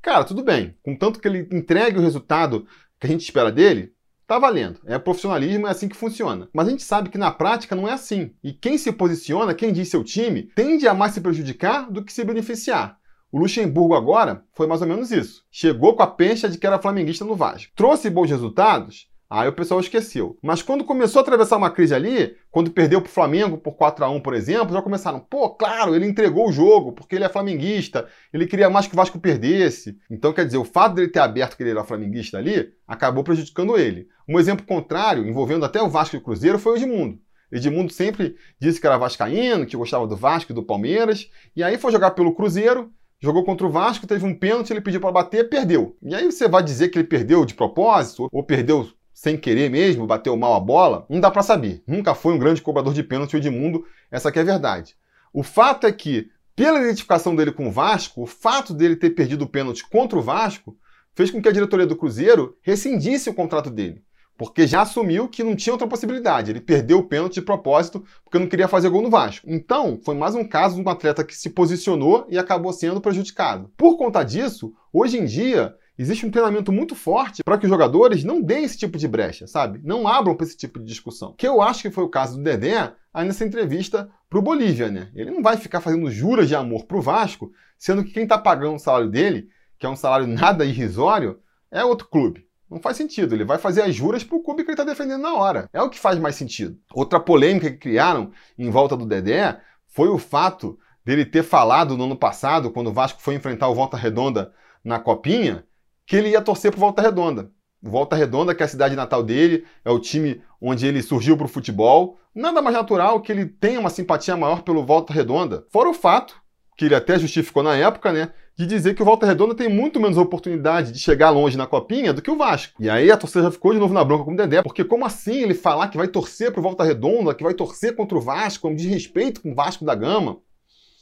cara, 0.00 0.24
tudo 0.24 0.42
bem. 0.42 0.74
Contanto 0.82 1.20
que 1.20 1.28
ele 1.28 1.48
entregue 1.52 1.98
o 1.98 2.02
resultado 2.02 2.66
que 2.98 3.06
a 3.06 3.10
gente 3.10 3.22
espera 3.22 3.50
dele, 3.50 3.94
Tá 4.30 4.38
valendo. 4.38 4.78
É 4.86 4.96
profissionalismo, 4.96 5.66
é 5.66 5.70
assim 5.70 5.88
que 5.88 5.96
funciona. 5.96 6.48
Mas 6.52 6.68
a 6.68 6.70
gente 6.70 6.84
sabe 6.84 7.08
que 7.08 7.18
na 7.18 7.32
prática 7.32 7.74
não 7.74 7.88
é 7.88 7.94
assim. 7.94 8.32
E 8.44 8.52
quem 8.52 8.78
se 8.78 8.92
posiciona, 8.92 9.52
quem 9.52 9.72
diz 9.72 9.88
seu 9.88 10.04
time, 10.04 10.44
tende 10.54 10.86
a 10.86 10.94
mais 10.94 11.14
se 11.14 11.20
prejudicar 11.20 11.90
do 11.90 12.04
que 12.04 12.12
se 12.12 12.22
beneficiar. 12.22 12.96
O 13.32 13.38
Luxemburgo 13.38 13.94
agora 13.94 14.44
foi 14.52 14.66
mais 14.66 14.82
ou 14.82 14.88
menos 14.88 15.12
isso. 15.12 15.44
Chegou 15.50 15.94
com 15.94 16.02
a 16.02 16.06
pencha 16.06 16.48
de 16.48 16.58
que 16.58 16.66
era 16.66 16.80
flamenguista 16.80 17.24
no 17.24 17.36
Vasco. 17.36 17.72
Trouxe 17.76 18.10
bons 18.10 18.28
resultados? 18.28 19.08
Aí 19.30 19.48
o 19.48 19.52
pessoal 19.52 19.78
esqueceu. 19.78 20.36
Mas 20.42 20.60
quando 20.60 20.82
começou 20.82 21.20
a 21.20 21.22
atravessar 21.22 21.56
uma 21.56 21.70
crise 21.70 21.94
ali, 21.94 22.34
quando 22.50 22.72
perdeu 22.72 23.00
para 23.00 23.08
o 23.08 23.12
Flamengo 23.12 23.56
por 23.56 23.76
4 23.76 24.04
a 24.04 24.10
1 24.10 24.20
por 24.20 24.34
exemplo, 24.34 24.74
já 24.74 24.82
começaram, 24.82 25.20
pô, 25.20 25.50
claro, 25.50 25.94
ele 25.94 26.04
entregou 26.04 26.48
o 26.48 26.52
jogo, 26.52 26.90
porque 26.90 27.14
ele 27.14 27.22
é 27.22 27.28
flamenguista, 27.28 28.08
ele 28.32 28.48
queria 28.48 28.68
mais 28.68 28.88
que 28.88 28.94
o 28.94 28.96
Vasco 28.96 29.20
perdesse. 29.20 29.96
Então, 30.10 30.32
quer 30.32 30.44
dizer, 30.44 30.58
o 30.58 30.64
fato 30.64 30.96
dele 30.96 31.06
ter 31.06 31.20
aberto 31.20 31.56
que 31.56 31.62
ele 31.62 31.70
era 31.70 31.84
flamenguista 31.84 32.38
ali, 32.38 32.72
acabou 32.88 33.22
prejudicando 33.22 33.78
ele. 33.78 34.08
Um 34.28 34.40
exemplo 34.40 34.66
contrário, 34.66 35.24
envolvendo 35.24 35.64
até 35.64 35.80
o 35.80 35.88
Vasco 35.88 36.16
e 36.16 36.18
o 36.18 36.22
Cruzeiro, 36.22 36.58
foi 36.58 36.72
o 36.72 36.76
Edmundo. 36.76 37.20
Edmundo 37.52 37.92
sempre 37.92 38.34
disse 38.60 38.80
que 38.80 38.86
era 38.86 38.98
vascaíno, 38.98 39.64
que 39.64 39.76
gostava 39.76 40.08
do 40.08 40.16
Vasco 40.16 40.50
e 40.50 40.54
do 40.54 40.62
Palmeiras, 40.64 41.30
e 41.54 41.62
aí 41.62 41.78
foi 41.78 41.92
jogar 41.92 42.12
pelo 42.12 42.34
Cruzeiro, 42.34 42.90
jogou 43.20 43.44
contra 43.44 43.66
o 43.66 43.70
Vasco, 43.70 44.06
teve 44.06 44.24
um 44.24 44.34
pênalti, 44.34 44.70
ele 44.70 44.80
pediu 44.80 45.00
para 45.00 45.12
bater, 45.12 45.48
perdeu. 45.48 45.96
E 46.02 46.14
aí 46.14 46.24
você 46.24 46.48
vai 46.48 46.62
dizer 46.62 46.88
que 46.88 46.98
ele 46.98 47.06
perdeu 47.06 47.44
de 47.44 47.54
propósito, 47.54 48.28
ou 48.32 48.42
perdeu 48.42 48.90
sem 49.12 49.36
querer 49.36 49.70
mesmo, 49.70 50.06
bateu 50.06 50.34
mal 50.36 50.54
a 50.54 50.60
bola, 50.60 51.04
não 51.08 51.20
dá 51.20 51.30
para 51.30 51.42
saber. 51.42 51.82
Nunca 51.86 52.14
foi 52.14 52.32
um 52.32 52.38
grande 52.38 52.62
cobrador 52.62 52.94
de 52.94 53.02
pênalti 53.02 53.34
o 53.34 53.36
Edmundo, 53.36 53.84
essa 54.10 54.30
é 54.30 54.40
a 54.40 54.44
verdade. 54.44 54.96
O 55.32 55.42
fato 55.42 55.86
é 55.86 55.92
que, 55.92 56.30
pela 56.56 56.80
identificação 56.80 57.36
dele 57.36 57.52
com 57.52 57.68
o 57.68 57.70
Vasco, 57.70 58.22
o 58.22 58.26
fato 58.26 58.72
dele 58.72 58.96
ter 58.96 59.10
perdido 59.10 59.42
o 59.42 59.48
pênalti 59.48 59.86
contra 59.88 60.18
o 60.18 60.22
Vasco 60.22 60.76
fez 61.14 61.30
com 61.30 61.42
que 61.42 61.48
a 61.48 61.52
diretoria 61.52 61.86
do 61.86 61.96
Cruzeiro 61.96 62.56
rescindisse 62.62 63.28
o 63.28 63.34
contrato 63.34 63.70
dele. 63.70 64.02
Porque 64.40 64.66
já 64.66 64.80
assumiu 64.80 65.28
que 65.28 65.44
não 65.44 65.54
tinha 65.54 65.74
outra 65.74 65.86
possibilidade. 65.86 66.50
Ele 66.50 66.62
perdeu 66.62 67.00
o 67.00 67.06
pênalti 67.06 67.34
de 67.34 67.42
propósito 67.42 68.02
porque 68.24 68.38
não 68.38 68.46
queria 68.46 68.66
fazer 68.66 68.88
gol 68.88 69.02
no 69.02 69.10
Vasco. 69.10 69.44
Então, 69.46 70.00
foi 70.02 70.14
mais 70.14 70.34
um 70.34 70.48
caso 70.48 70.76
de 70.76 70.80
um 70.80 70.88
atleta 70.88 71.22
que 71.22 71.36
se 71.36 71.50
posicionou 71.50 72.26
e 72.26 72.38
acabou 72.38 72.72
sendo 72.72 73.02
prejudicado. 73.02 73.70
Por 73.76 73.98
conta 73.98 74.22
disso, 74.22 74.72
hoje 74.90 75.18
em 75.18 75.26
dia, 75.26 75.74
existe 75.98 76.24
um 76.24 76.30
treinamento 76.30 76.72
muito 76.72 76.94
forte 76.94 77.44
para 77.44 77.58
que 77.58 77.66
os 77.66 77.70
jogadores 77.70 78.24
não 78.24 78.40
deem 78.40 78.64
esse 78.64 78.78
tipo 78.78 78.96
de 78.96 79.06
brecha, 79.06 79.46
sabe? 79.46 79.78
Não 79.84 80.08
abram 80.08 80.34
para 80.34 80.46
esse 80.46 80.56
tipo 80.56 80.78
de 80.78 80.86
discussão. 80.86 81.34
Que 81.36 81.46
eu 81.46 81.60
acho 81.60 81.82
que 81.82 81.90
foi 81.90 82.04
o 82.04 82.08
caso 82.08 82.38
do 82.38 82.42
Dedé 82.42 82.94
aí 83.12 83.26
nessa 83.26 83.44
entrevista 83.44 84.08
para 84.30 84.38
o 84.38 84.42
Bolívia, 84.42 84.90
né? 84.90 85.10
Ele 85.14 85.30
não 85.30 85.42
vai 85.42 85.58
ficar 85.58 85.82
fazendo 85.82 86.10
juras 86.10 86.48
de 86.48 86.54
amor 86.54 86.86
para 86.86 86.96
o 86.96 87.02
Vasco, 87.02 87.52
sendo 87.76 88.02
que 88.02 88.12
quem 88.12 88.22
está 88.22 88.38
pagando 88.38 88.76
o 88.76 88.78
salário 88.78 89.10
dele, 89.10 89.50
que 89.78 89.84
é 89.84 89.88
um 89.90 89.96
salário 89.96 90.26
nada 90.26 90.64
irrisório, 90.64 91.40
é 91.70 91.84
outro 91.84 92.08
clube. 92.08 92.48
Não 92.70 92.80
faz 92.80 92.96
sentido. 92.96 93.34
Ele 93.34 93.44
vai 93.44 93.58
fazer 93.58 93.82
as 93.82 93.94
juras 93.94 94.22
para 94.22 94.36
o 94.36 94.42
clube 94.42 94.62
que 94.62 94.70
ele 94.70 94.74
está 94.74 94.84
defendendo 94.84 95.22
na 95.22 95.34
hora. 95.34 95.68
É 95.72 95.82
o 95.82 95.90
que 95.90 95.98
faz 95.98 96.18
mais 96.18 96.36
sentido. 96.36 96.78
Outra 96.92 97.18
polêmica 97.18 97.70
que 97.70 97.78
criaram 97.78 98.30
em 98.56 98.70
volta 98.70 98.96
do 98.96 99.04
Dedé 99.04 99.60
foi 99.88 100.08
o 100.08 100.18
fato 100.18 100.78
dele 101.04 101.24
ter 101.24 101.42
falado 101.42 101.96
no 101.96 102.04
ano 102.04 102.16
passado, 102.16 102.70
quando 102.70 102.88
o 102.88 102.92
Vasco 102.92 103.20
foi 103.20 103.34
enfrentar 103.34 103.68
o 103.68 103.74
Volta 103.74 103.96
Redonda 103.96 104.52
na 104.84 105.00
Copinha, 105.00 105.64
que 106.06 106.14
ele 106.16 106.30
ia 106.30 106.40
torcer 106.40 106.70
para 106.70 106.80
Volta 106.80 107.02
Redonda. 107.02 107.50
Volta 107.82 108.14
Redonda, 108.14 108.54
que 108.54 108.62
é 108.62 108.66
a 108.66 108.68
cidade 108.68 108.94
natal 108.94 109.22
dele, 109.22 109.64
é 109.84 109.90
o 109.90 109.98
time 109.98 110.42
onde 110.60 110.86
ele 110.86 111.02
surgiu 111.02 111.36
para 111.36 111.46
o 111.46 111.48
futebol. 111.48 112.18
Nada 112.34 112.62
mais 112.62 112.76
natural 112.76 113.20
que 113.20 113.32
ele 113.32 113.46
tenha 113.46 113.80
uma 113.80 113.90
simpatia 113.90 114.36
maior 114.36 114.62
pelo 114.62 114.84
Volta 114.84 115.12
Redonda. 115.12 115.66
Fora 115.70 115.88
o 115.88 115.94
fato, 115.94 116.40
que 116.76 116.84
ele 116.84 116.94
até 116.94 117.18
justificou 117.18 117.62
na 117.62 117.74
época, 117.74 118.12
né, 118.12 118.32
de 118.60 118.66
dizer 118.66 118.94
que 118.94 119.00
o 119.00 119.06
Volta 119.06 119.24
Redonda 119.24 119.54
tem 119.54 119.70
muito 119.70 119.98
menos 119.98 120.18
oportunidade 120.18 120.92
de 120.92 120.98
chegar 120.98 121.30
longe 121.30 121.56
na 121.56 121.66
copinha 121.66 122.12
do 122.12 122.20
que 122.20 122.30
o 122.30 122.36
Vasco. 122.36 122.74
E 122.78 122.90
aí 122.90 123.10
a 123.10 123.16
torcida 123.16 123.44
já 123.44 123.50
ficou 123.50 123.72
de 123.72 123.78
novo 123.78 123.94
na 123.94 124.04
bronca 124.04 124.24
com 124.24 124.34
o 124.34 124.36
Dedé, 124.36 124.62
porque 124.62 124.84
como 124.84 125.06
assim 125.06 125.42
ele 125.42 125.54
falar 125.54 125.88
que 125.88 125.96
vai 125.96 126.06
torcer 126.06 126.52
pro 126.52 126.60
Volta 126.60 126.84
Redonda, 126.84 127.34
que 127.34 127.42
vai 127.42 127.54
torcer 127.54 127.96
contra 127.96 128.18
o 128.18 128.20
Vasco, 128.20 128.68
um 128.68 128.74
desrespeito 128.74 129.40
com 129.40 129.52
o 129.52 129.54
Vasco 129.54 129.82
da 129.82 129.94
Gama? 129.94 130.40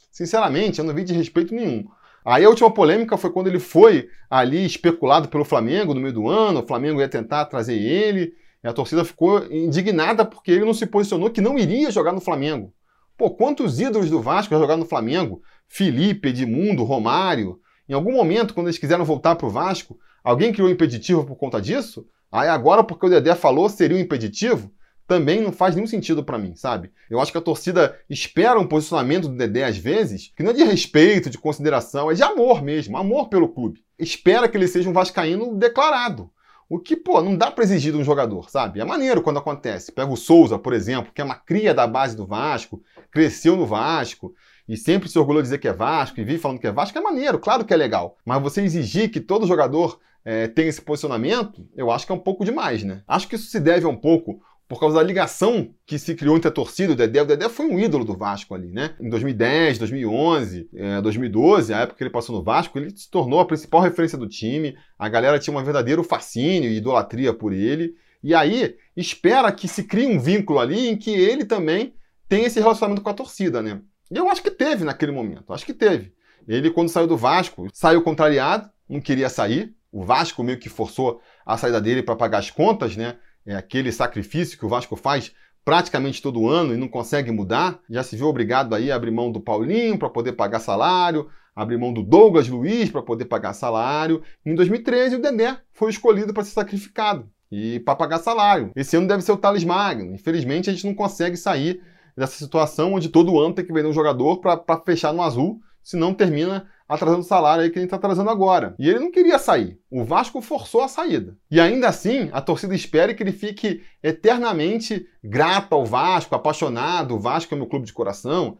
Sinceramente, 0.09 0.79
eu 0.79 0.85
não 0.85 0.95
vi 0.95 1.03
de 1.03 1.13
respeito 1.13 1.53
nenhum. 1.53 1.85
Aí 2.23 2.45
a 2.45 2.49
última 2.49 2.71
polêmica 2.71 3.17
foi 3.17 3.29
quando 3.29 3.47
ele 3.47 3.59
foi 3.59 4.07
ali 4.29 4.65
especulado 4.65 5.27
pelo 5.27 5.43
Flamengo 5.43 5.93
no 5.93 5.99
meio 5.99 6.13
do 6.13 6.29
ano, 6.29 6.61
o 6.61 6.65
Flamengo 6.65 7.01
ia 7.01 7.09
tentar 7.09 7.43
trazer 7.43 7.77
ele, 7.77 8.35
e 8.63 8.69
a 8.69 8.73
torcida 8.73 9.03
ficou 9.03 9.45
indignada 9.51 10.23
porque 10.23 10.51
ele 10.51 10.63
não 10.63 10.73
se 10.73 10.85
posicionou 10.85 11.29
que 11.29 11.41
não 11.41 11.59
iria 11.59 11.91
jogar 11.91 12.13
no 12.13 12.21
Flamengo. 12.21 12.73
Pô, 13.17 13.29
quantos 13.29 13.81
ídolos 13.81 14.09
do 14.09 14.21
Vasco 14.21 14.53
já 14.53 14.61
jogaram 14.61 14.79
no 14.79 14.85
Flamengo? 14.85 15.41
Felipe, 15.69 16.29
Edmundo, 16.29 16.83
Romário. 16.83 17.59
Em 17.87 17.93
algum 17.93 18.11
momento, 18.11 18.53
quando 18.53 18.67
eles 18.67 18.77
quiseram 18.77 19.05
voltar 19.05 19.35
para 19.35 19.47
o 19.47 19.49
Vasco, 19.49 19.97
alguém 20.23 20.51
criou 20.51 20.67
um 20.67 20.71
impeditivo 20.71 21.23
por 21.23 21.37
conta 21.37 21.61
disso? 21.61 22.05
Aí 22.31 22.49
agora, 22.49 22.83
porque 22.83 23.05
o 23.05 23.09
Dedé 23.09 23.33
falou, 23.35 23.69
seria 23.69 23.95
um 23.95 24.01
impeditivo? 24.01 24.71
também 25.09 25.41
não 25.41 25.51
faz 25.51 25.73
nenhum 25.73 25.87
sentido 25.87 26.23
para 26.23 26.37
mim, 26.37 26.55
sabe? 26.55 26.91
Eu 27.09 27.19
acho 27.19 27.31
que 27.31 27.37
a 27.39 27.41
torcida 27.41 27.99
espera 28.07 28.59
um 28.59 28.67
posicionamento 28.67 29.27
do 29.27 29.35
Dedé 29.35 29.63
às 29.63 29.75
vezes, 29.75 30.31
que 30.35 30.43
não 30.43 30.51
é 30.51 30.53
de 30.53 30.63
respeito, 30.63 31.31
de 31.31 31.37
consideração, 31.39 32.11
é 32.11 32.13
de 32.13 32.21
amor 32.21 32.61
mesmo, 32.61 32.95
amor 32.95 33.27
pelo 33.27 33.49
clube. 33.49 33.83
Espera 33.97 34.47
que 34.47 34.55
ele 34.55 34.67
seja 34.67 34.87
um 34.87 34.93
vascaíno 34.93 35.55
declarado. 35.55 36.29
O 36.69 36.77
que, 36.77 36.95
pô, 36.95 37.19
não 37.23 37.35
dá 37.35 37.49
para 37.49 37.63
exigir 37.63 37.91
de 37.91 37.97
um 37.97 38.03
jogador, 38.03 38.51
sabe? 38.51 38.79
É 38.79 38.85
maneiro 38.85 39.23
quando 39.23 39.39
acontece. 39.39 39.91
Pega 39.91 40.11
o 40.11 40.15
Souza, 40.15 40.59
por 40.59 40.73
exemplo, 40.73 41.11
que 41.11 41.19
é 41.19 41.23
uma 41.23 41.33
cria 41.33 41.73
da 41.73 41.87
base 41.87 42.15
do 42.15 42.27
Vasco, 42.27 42.79
cresceu 43.09 43.57
no 43.57 43.65
Vasco 43.65 44.35
e 44.69 44.77
sempre 44.77 45.09
se 45.09 45.17
orgulhou 45.17 45.41
de 45.41 45.47
dizer 45.47 45.57
que 45.57 45.67
é 45.67 45.73
Vasco 45.73 46.19
e 46.19 46.23
vive 46.23 46.37
falando 46.37 46.59
que 46.59 46.67
é 46.67 46.71
Vasco, 46.71 46.95
é 46.95 47.01
maneiro, 47.01 47.39
claro 47.39 47.65
que 47.65 47.73
é 47.73 47.77
legal. 47.77 48.15
Mas 48.23 48.39
você 48.39 48.61
exigir 48.61 49.09
que 49.09 49.19
todo 49.19 49.47
jogador 49.47 49.99
é, 50.23 50.47
tenha 50.47 50.69
esse 50.69 50.79
posicionamento, 50.79 51.67
eu 51.75 51.89
acho 51.89 52.05
que 52.05 52.11
é 52.11 52.15
um 52.15 52.19
pouco 52.19 52.45
demais, 52.45 52.83
né? 52.83 53.01
Acho 53.07 53.27
que 53.27 53.35
isso 53.35 53.49
se 53.49 53.59
deve 53.59 53.87
um 53.87 53.95
pouco 53.95 54.39
por 54.67 54.79
causa 54.79 54.97
da 54.97 55.03
ligação 55.03 55.73
que 55.87 55.97
se 55.97 56.13
criou 56.13 56.37
entre 56.37 56.49
a 56.49 56.51
torcida 56.51 56.93
o 56.93 56.95
Dedé. 56.95 57.19
O 57.19 57.25
Dedé 57.25 57.49
foi 57.49 57.65
um 57.65 57.79
ídolo 57.79 58.05
do 58.05 58.15
Vasco 58.15 58.53
ali, 58.53 58.71
né? 58.71 58.93
Em 59.01 59.09
2010, 59.09 59.79
2011, 59.79 60.69
é, 60.75 61.01
2012, 61.01 61.73
a 61.73 61.79
época 61.79 61.97
que 61.97 62.03
ele 62.03 62.11
passou 62.11 62.35
no 62.35 62.43
Vasco, 62.43 62.77
ele 62.77 62.95
se 62.95 63.09
tornou 63.09 63.39
a 63.39 63.45
principal 63.45 63.81
referência 63.81 64.19
do 64.19 64.29
time. 64.29 64.77
A 64.99 65.09
galera 65.09 65.39
tinha 65.39 65.57
um 65.57 65.63
verdadeiro 65.63 66.03
fascínio 66.03 66.69
e 66.69 66.77
idolatria 66.77 67.33
por 67.33 67.53
ele. 67.53 67.95
E 68.21 68.35
aí, 68.35 68.75
espera 68.95 69.51
que 69.51 69.67
se 69.67 69.85
crie 69.85 70.05
um 70.05 70.19
vínculo 70.19 70.59
ali 70.59 70.89
em 70.89 70.95
que 70.95 71.09
ele 71.09 71.43
também 71.43 71.95
tem 72.27 72.43
esse 72.43 72.59
relacionamento 72.59 73.01
com 73.01 73.09
a 73.09 73.13
torcida, 73.15 73.63
né? 73.63 73.81
E 74.11 74.17
eu 74.17 74.29
acho 74.29 74.41
que 74.41 74.51
teve 74.51 74.83
naquele 74.83 75.11
momento, 75.11 75.53
acho 75.53 75.65
que 75.65 75.73
teve. 75.73 76.13
Ele, 76.47 76.71
quando 76.71 76.89
saiu 76.89 77.07
do 77.07 77.17
Vasco, 77.17 77.67
saiu 77.71 78.01
contrariado, 78.01 78.69
não 78.87 78.99
queria 78.99 79.29
sair. 79.29 79.75
O 79.91 80.03
Vasco 80.03 80.43
meio 80.43 80.59
que 80.59 80.69
forçou 80.69 81.21
a 81.45 81.57
saída 81.57 81.79
dele 81.79 82.01
para 82.01 82.15
pagar 82.15 82.39
as 82.39 82.49
contas, 82.49 82.95
né? 82.95 83.17
É 83.45 83.55
aquele 83.55 83.91
sacrifício 83.91 84.57
que 84.57 84.65
o 84.65 84.69
Vasco 84.69 84.95
faz 84.95 85.31
praticamente 85.63 86.21
todo 86.21 86.47
ano 86.47 86.73
e 86.73 86.77
não 86.77 86.87
consegue 86.87 87.31
mudar. 87.31 87.79
Já 87.89 88.03
se 88.03 88.15
viu 88.15 88.27
obrigado 88.27 88.73
aí 88.73 88.91
a 88.91 88.95
abrir 88.95 89.11
mão 89.11 89.31
do 89.31 89.39
Paulinho 89.39 89.97
para 89.97 90.09
poder 90.09 90.33
pagar 90.33 90.59
salário, 90.59 91.29
abrir 91.55 91.77
mão 91.77 91.93
do 91.93 92.01
Douglas 92.01 92.47
Luiz 92.47 92.89
para 92.89 93.01
poder 93.01 93.25
pagar 93.25 93.53
salário. 93.53 94.21
Em 94.45 94.55
2013, 94.55 95.15
o 95.15 95.21
Dedé 95.21 95.57
foi 95.71 95.91
escolhido 95.91 96.33
para 96.33 96.43
ser 96.43 96.51
sacrificado 96.51 97.29
e 97.51 97.79
para 97.81 97.95
pagar 97.95 98.19
salário. 98.19 98.71
Esse 98.75 98.95
ano 98.95 99.07
deve 99.07 99.23
ser 99.23 99.31
o 99.31 99.37
Thales 99.37 99.63
Magno. 99.63 100.13
Infelizmente, 100.13 100.69
a 100.69 100.73
gente 100.73 100.85
não 100.85 100.93
consegue 100.93 101.37
sair 101.37 101.81
dessa 102.19 102.37
situação 102.37 102.93
onde 102.93 103.09
todo 103.09 103.39
ano 103.39 103.55
tem 103.55 103.65
que 103.65 103.73
vender 103.73 103.87
um 103.87 103.93
jogador 103.93 104.37
para 104.41 104.81
fechar 104.85 105.13
no 105.13 105.21
azul, 105.23 105.61
senão 105.81 106.13
termina 106.13 106.67
atrasando 106.87 107.21
o 107.21 107.23
salário 107.23 107.63
aí 107.63 107.69
que 107.69 107.79
ele 107.79 107.85
está 107.85 107.95
atrasando 107.95 108.29
agora. 108.29 108.75
E 108.77 108.89
ele 108.89 108.99
não 108.99 109.11
queria 109.11 109.39
sair. 109.39 109.79
O 109.89 110.03
Vasco 110.03 110.41
forçou 110.41 110.81
a 110.81 110.87
saída. 110.87 111.37
E 111.49 111.59
ainda 111.59 111.87
assim, 111.87 112.29
a 112.33 112.41
torcida 112.41 112.75
espera 112.75 113.13
que 113.13 113.23
ele 113.23 113.31
fique 113.31 113.83
eternamente 114.03 115.07
grato 115.23 115.73
ao 115.73 115.85
Vasco, 115.85 116.35
apaixonado. 116.35 117.15
O 117.15 117.19
Vasco 117.19 117.53
é 117.53 117.57
meu 117.57 117.67
clube 117.67 117.85
de 117.85 117.93
coração. 117.93 118.57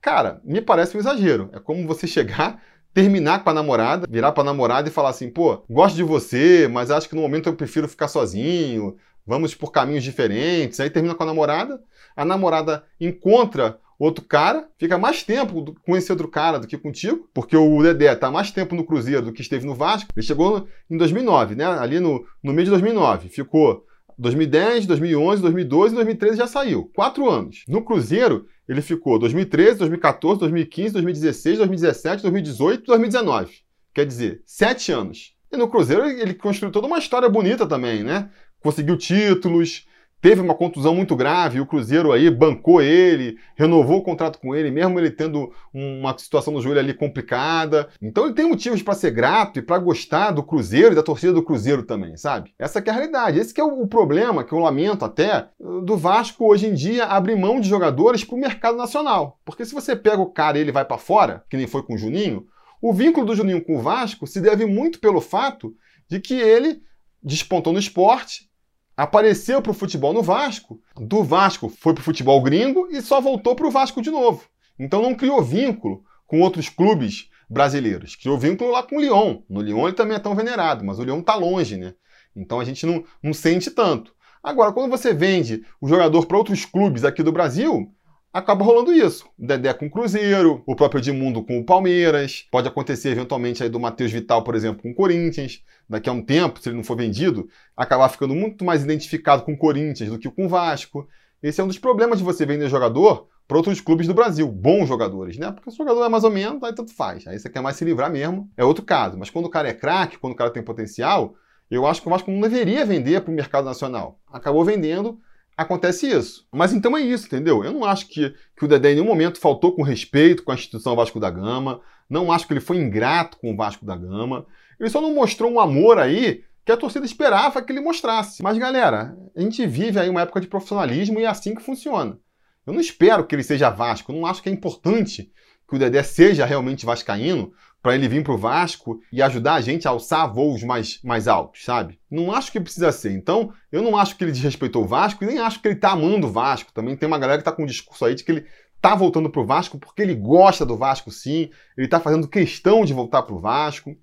Cara, 0.00 0.40
me 0.44 0.60
parece 0.60 0.96
um 0.96 1.00
exagero. 1.00 1.50
É 1.52 1.58
como 1.58 1.86
você 1.86 2.06
chegar 2.08 2.62
terminar 2.94 3.44
com 3.44 3.50
a 3.50 3.52
namorada, 3.52 4.06
virar 4.08 4.32
para 4.32 4.42
a 4.42 4.46
namorada 4.46 4.88
e 4.88 4.92
falar 4.92 5.10
assim: 5.10 5.28
pô, 5.28 5.62
gosto 5.68 5.96
de 5.96 6.02
você, 6.02 6.66
mas 6.66 6.90
acho 6.90 7.06
que 7.06 7.14
no 7.14 7.20
momento 7.20 7.46
eu 7.46 7.54
prefiro 7.54 7.86
ficar 7.86 8.08
sozinho, 8.08 8.96
vamos 9.26 9.54
por 9.54 9.72
caminhos 9.72 10.04
diferentes. 10.04 10.78
Aí 10.80 10.88
termina 10.88 11.14
com 11.14 11.22
a 11.22 11.26
namorada, 11.26 11.82
a 12.16 12.24
namorada 12.24 12.84
encontra 13.00 13.78
outro 13.98 14.24
cara, 14.24 14.68
fica 14.78 14.98
mais 14.98 15.22
tempo 15.22 15.74
com 15.84 15.96
esse 15.96 16.12
outro 16.12 16.28
cara 16.28 16.58
do 16.58 16.66
que 16.66 16.76
contigo, 16.76 17.28
porque 17.32 17.56
o 17.56 17.82
Dedé 17.82 18.14
tá 18.14 18.30
mais 18.30 18.50
tempo 18.50 18.74
no 18.74 18.84
Cruzeiro 18.84 19.22
do 19.22 19.32
que 19.32 19.40
esteve 19.40 19.66
no 19.66 19.74
Vasco. 19.74 20.10
Ele 20.14 20.26
chegou 20.26 20.68
em 20.90 20.96
2009, 20.96 21.54
né? 21.54 21.64
Ali 21.64 21.98
no, 21.98 22.24
no 22.42 22.52
mês 22.52 22.66
de 22.66 22.70
2009. 22.70 23.28
Ficou 23.28 23.84
2010, 24.18 24.86
2011, 24.86 25.42
2012 25.42 25.92
e 25.92 25.96
2013 25.96 26.36
já 26.38 26.46
saiu. 26.46 26.90
Quatro 26.94 27.28
anos. 27.28 27.64
No 27.68 27.82
Cruzeiro, 27.82 28.46
ele 28.68 28.82
ficou 28.82 29.18
2013, 29.18 29.78
2014, 29.78 30.40
2015, 30.40 30.92
2016, 30.92 31.58
2017, 31.58 32.22
2018 32.22 32.82
e 32.82 32.86
2019. 32.86 33.52
Quer 33.94 34.06
dizer, 34.06 34.42
sete 34.44 34.92
anos. 34.92 35.34
E 35.50 35.56
no 35.56 35.68
Cruzeiro 35.68 36.04
ele 36.04 36.34
construiu 36.34 36.72
toda 36.72 36.86
uma 36.86 36.98
história 36.98 37.28
bonita 37.28 37.66
também, 37.66 38.02
né? 38.02 38.30
Conseguiu 38.62 38.96
títulos, 38.96 39.86
teve 40.20 40.40
uma 40.40 40.54
contusão 40.54 40.94
muito 40.94 41.14
grave, 41.14 41.60
o 41.60 41.66
Cruzeiro 41.66 42.10
aí 42.10 42.28
bancou 42.30 42.82
ele, 42.82 43.36
renovou 43.54 43.98
o 43.98 44.02
contrato 44.02 44.40
com 44.40 44.54
ele, 44.56 44.72
mesmo 44.72 44.98
ele 44.98 45.10
tendo 45.10 45.52
uma 45.72 46.18
situação 46.18 46.52
no 46.52 46.60
joelho 46.60 46.80
ali 46.80 46.94
complicada. 46.94 47.88
Então 48.02 48.24
ele 48.24 48.34
tem 48.34 48.48
motivos 48.48 48.82
para 48.82 48.94
ser 48.94 49.12
grato 49.12 49.58
e 49.58 49.62
para 49.62 49.78
gostar 49.78 50.32
do 50.32 50.42
Cruzeiro 50.42 50.92
e 50.92 50.96
da 50.96 51.02
torcida 51.02 51.32
do 51.32 51.44
Cruzeiro 51.44 51.84
também, 51.84 52.16
sabe? 52.16 52.52
Essa 52.58 52.80
é 52.80 52.90
a 52.90 52.92
realidade. 52.92 53.38
Esse 53.38 53.58
é 53.60 53.62
o 53.64 53.86
problema 53.86 54.42
que 54.42 54.52
eu 54.52 54.58
lamento 54.58 55.04
até 55.04 55.48
do 55.60 55.96
Vasco 55.96 56.44
hoje 56.44 56.66
em 56.66 56.74
dia 56.74 57.04
abrir 57.04 57.36
mão 57.36 57.60
de 57.60 57.68
jogadores 57.68 58.24
para 58.24 58.34
o 58.34 58.40
mercado 58.40 58.76
nacional. 58.76 59.38
Porque 59.44 59.64
se 59.64 59.74
você 59.74 59.94
pega 59.94 60.20
o 60.20 60.32
cara 60.32 60.58
e 60.58 60.60
ele 60.60 60.72
vai 60.72 60.84
para 60.84 60.98
fora, 60.98 61.44
que 61.48 61.56
nem 61.56 61.68
foi 61.68 61.84
com 61.84 61.94
o 61.94 61.98
Juninho, 61.98 62.46
o 62.82 62.92
vínculo 62.92 63.26
do 63.26 63.36
Juninho 63.36 63.64
com 63.64 63.76
o 63.76 63.80
Vasco 63.80 64.26
se 64.26 64.40
deve 64.40 64.66
muito 64.66 64.98
pelo 64.98 65.20
fato 65.20 65.74
de 66.08 66.20
que 66.20 66.34
ele 66.34 66.82
despontou 67.22 67.72
no 67.72 67.78
esporte, 67.78 68.50
apareceu 68.96 69.60
para 69.60 69.72
o 69.72 69.74
futebol 69.74 70.12
no 70.12 70.22
Vasco, 70.22 70.80
do 70.96 71.22
Vasco 71.22 71.68
foi 71.68 71.92
para 71.92 72.00
o 72.00 72.04
futebol 72.04 72.40
gringo 72.42 72.88
e 72.90 73.02
só 73.02 73.20
voltou 73.20 73.54
para 73.54 73.66
o 73.66 73.70
Vasco 73.70 74.00
de 74.00 74.10
novo. 74.10 74.44
Então 74.78 75.02
não 75.02 75.14
criou 75.14 75.42
vínculo 75.42 76.04
com 76.26 76.40
outros 76.40 76.68
clubes 76.68 77.28
brasileiros. 77.48 78.16
Criou 78.16 78.38
vínculo 78.38 78.70
lá 78.70 78.82
com 78.82 78.96
o 78.96 79.00
Lyon. 79.00 79.42
No 79.48 79.60
Lyon 79.60 79.86
ele 79.86 79.96
também 79.96 80.16
é 80.16 80.20
tão 80.20 80.34
venerado, 80.34 80.84
mas 80.84 80.98
o 80.98 81.04
Lyon 81.04 81.20
está 81.20 81.34
longe, 81.34 81.76
né? 81.76 81.94
Então 82.34 82.60
a 82.60 82.64
gente 82.64 82.84
não, 82.84 83.04
não 83.22 83.32
sente 83.32 83.70
tanto. 83.70 84.14
Agora, 84.42 84.72
quando 84.72 84.90
você 84.90 85.12
vende 85.12 85.64
o 85.80 85.88
jogador 85.88 86.26
para 86.26 86.36
outros 86.36 86.64
clubes 86.64 87.04
aqui 87.04 87.22
do 87.22 87.32
Brasil, 87.32 87.92
acaba 88.36 88.64
rolando 88.64 88.92
isso. 88.92 89.26
O 89.38 89.46
Dedé 89.46 89.72
com 89.72 89.86
o 89.86 89.90
Cruzeiro, 89.90 90.62
o 90.66 90.76
próprio 90.76 90.98
Edmundo 90.98 91.42
com 91.42 91.58
o 91.58 91.64
Palmeiras, 91.64 92.46
pode 92.50 92.68
acontecer 92.68 93.10
eventualmente 93.10 93.62
aí 93.62 93.68
do 93.70 93.80
Matheus 93.80 94.12
Vital, 94.12 94.44
por 94.44 94.54
exemplo, 94.54 94.82
com 94.82 94.90
o 94.90 94.94
Corinthians. 94.94 95.62
Daqui 95.88 96.10
a 96.10 96.12
um 96.12 96.22
tempo, 96.22 96.60
se 96.60 96.68
ele 96.68 96.76
não 96.76 96.84
for 96.84 96.96
vendido, 96.96 97.48
acabar 97.76 98.08
ficando 98.10 98.34
muito 98.34 98.64
mais 98.64 98.82
identificado 98.84 99.42
com 99.42 99.54
o 99.54 99.56
Corinthians 99.56 100.10
do 100.10 100.18
que 100.18 100.30
com 100.30 100.44
o 100.46 100.48
Vasco. 100.48 101.08
Esse 101.42 101.60
é 101.60 101.64
um 101.64 101.68
dos 101.68 101.78
problemas 101.78 102.18
de 102.18 102.24
você 102.24 102.44
vender 102.44 102.68
jogador 102.68 103.26
para 103.48 103.56
outros 103.56 103.80
clubes 103.80 104.06
do 104.06 104.12
Brasil, 104.12 104.46
bons 104.48 104.86
jogadores, 104.86 105.38
né? 105.38 105.52
Porque 105.52 105.70
o 105.70 105.72
jogador 105.72 106.04
é 106.04 106.08
mais 106.08 106.24
ou 106.24 106.30
menos, 106.30 106.62
aí 106.62 106.74
tanto 106.74 106.92
faz. 106.92 107.26
Aí 107.26 107.38
você 107.38 107.48
quer 107.48 107.60
mais 107.60 107.76
se 107.76 107.84
livrar 107.84 108.10
mesmo, 108.10 108.50
é 108.56 108.64
outro 108.64 108.84
caso. 108.84 109.16
Mas 109.16 109.30
quando 109.30 109.46
o 109.46 109.50
cara 109.50 109.68
é 109.68 109.72
craque, 109.72 110.18
quando 110.18 110.34
o 110.34 110.36
cara 110.36 110.50
tem 110.50 110.62
potencial, 110.62 111.34
eu 111.70 111.86
acho 111.86 112.02
que 112.02 112.08
o 112.08 112.10
Vasco 112.10 112.30
não 112.30 112.40
deveria 112.40 112.84
vender 112.84 113.22
para 113.22 113.30
o 113.30 113.34
mercado 113.34 113.64
nacional. 113.64 114.18
Acabou 114.30 114.64
vendendo 114.64 115.18
acontece 115.56 116.08
isso. 116.08 116.46
Mas 116.52 116.72
então 116.72 116.96
é 116.96 117.00
isso, 117.00 117.26
entendeu? 117.26 117.64
Eu 117.64 117.72
não 117.72 117.84
acho 117.84 118.08
que, 118.08 118.34
que 118.56 118.64
o 118.64 118.68
Dedé 118.68 118.92
em 118.92 118.94
nenhum 118.96 119.06
momento 119.06 119.40
faltou 119.40 119.72
com 119.74 119.82
respeito 119.82 120.42
com 120.42 120.52
a 120.52 120.54
instituição 120.54 120.94
Vasco 120.94 121.18
da 121.18 121.30
Gama. 121.30 121.80
Não 122.08 122.30
acho 122.30 122.46
que 122.46 122.52
ele 122.52 122.60
foi 122.60 122.76
ingrato 122.76 123.38
com 123.38 123.52
o 123.52 123.56
Vasco 123.56 123.84
da 123.84 123.96
Gama. 123.96 124.46
Ele 124.78 124.90
só 124.90 125.00
não 125.00 125.14
mostrou 125.14 125.50
um 125.50 125.58
amor 125.58 125.98
aí 125.98 126.44
que 126.64 126.72
a 126.72 126.76
torcida 126.76 127.06
esperava 127.06 127.62
que 127.62 127.72
ele 127.72 127.80
mostrasse. 127.80 128.42
Mas, 128.42 128.58
galera, 128.58 129.16
a 129.34 129.40
gente 129.40 129.66
vive 129.66 129.98
aí 129.98 130.08
uma 130.08 130.22
época 130.22 130.40
de 130.40 130.48
profissionalismo 130.48 131.18
e 131.18 131.22
é 131.22 131.26
assim 131.26 131.54
que 131.54 131.62
funciona. 131.62 132.18
Eu 132.66 132.72
não 132.72 132.80
espero 132.80 133.24
que 133.24 133.34
ele 133.34 133.44
seja 133.44 133.70
Vasco. 133.70 134.10
Eu 134.10 134.16
não 134.16 134.26
acho 134.26 134.42
que 134.42 134.48
é 134.48 134.52
importante 134.52 135.32
que 135.68 135.76
o 135.76 135.78
Dedé 135.78 136.02
seja 136.02 136.46
realmente 136.46 136.86
vascaíno 136.86 137.52
para 137.82 137.94
ele 137.94 138.08
vir 138.08 138.24
para 138.24 138.32
o 138.32 138.38
Vasco 138.38 139.00
e 139.12 139.22
ajudar 139.22 139.54
a 139.54 139.60
gente 139.60 139.86
a 139.86 139.92
alçar 139.92 140.32
voos 140.32 140.62
mais, 140.64 141.00
mais 141.04 141.28
altos, 141.28 141.64
sabe? 141.64 142.00
Não 142.10 142.32
acho 142.32 142.50
que 142.50 142.60
precisa 142.60 142.90
ser. 142.90 143.12
Então, 143.12 143.52
eu 143.70 143.80
não 143.80 143.96
acho 143.96 144.16
que 144.16 144.24
ele 144.24 144.32
desrespeitou 144.32 144.82
o 144.82 144.88
Vasco 144.88 145.22
e 145.22 145.26
nem 145.26 145.38
acho 145.38 145.60
que 145.60 145.68
ele 145.68 145.76
tá 145.76 145.92
amando 145.92 146.26
o 146.26 146.32
Vasco. 146.32 146.72
Também 146.72 146.96
tem 146.96 147.06
uma 147.06 147.18
galera 147.18 147.38
que 147.38 147.44
tá 147.44 147.52
com 147.52 147.62
um 147.62 147.66
discurso 147.66 148.04
aí 148.04 148.14
de 148.14 148.24
que 148.24 148.32
ele 148.32 148.46
tá 148.80 148.94
voltando 148.94 149.30
pro 149.30 149.46
Vasco 149.46 149.78
porque 149.78 150.02
ele 150.02 150.14
gosta 150.14 150.66
do 150.66 150.76
Vasco 150.76 151.10
sim, 151.10 151.50
ele 151.76 151.86
tá 151.86 152.00
fazendo 152.00 152.26
questão 152.26 152.84
de 152.84 152.92
voltar 152.92 153.22
pro 153.22 153.38
Vasco. 153.38 153.96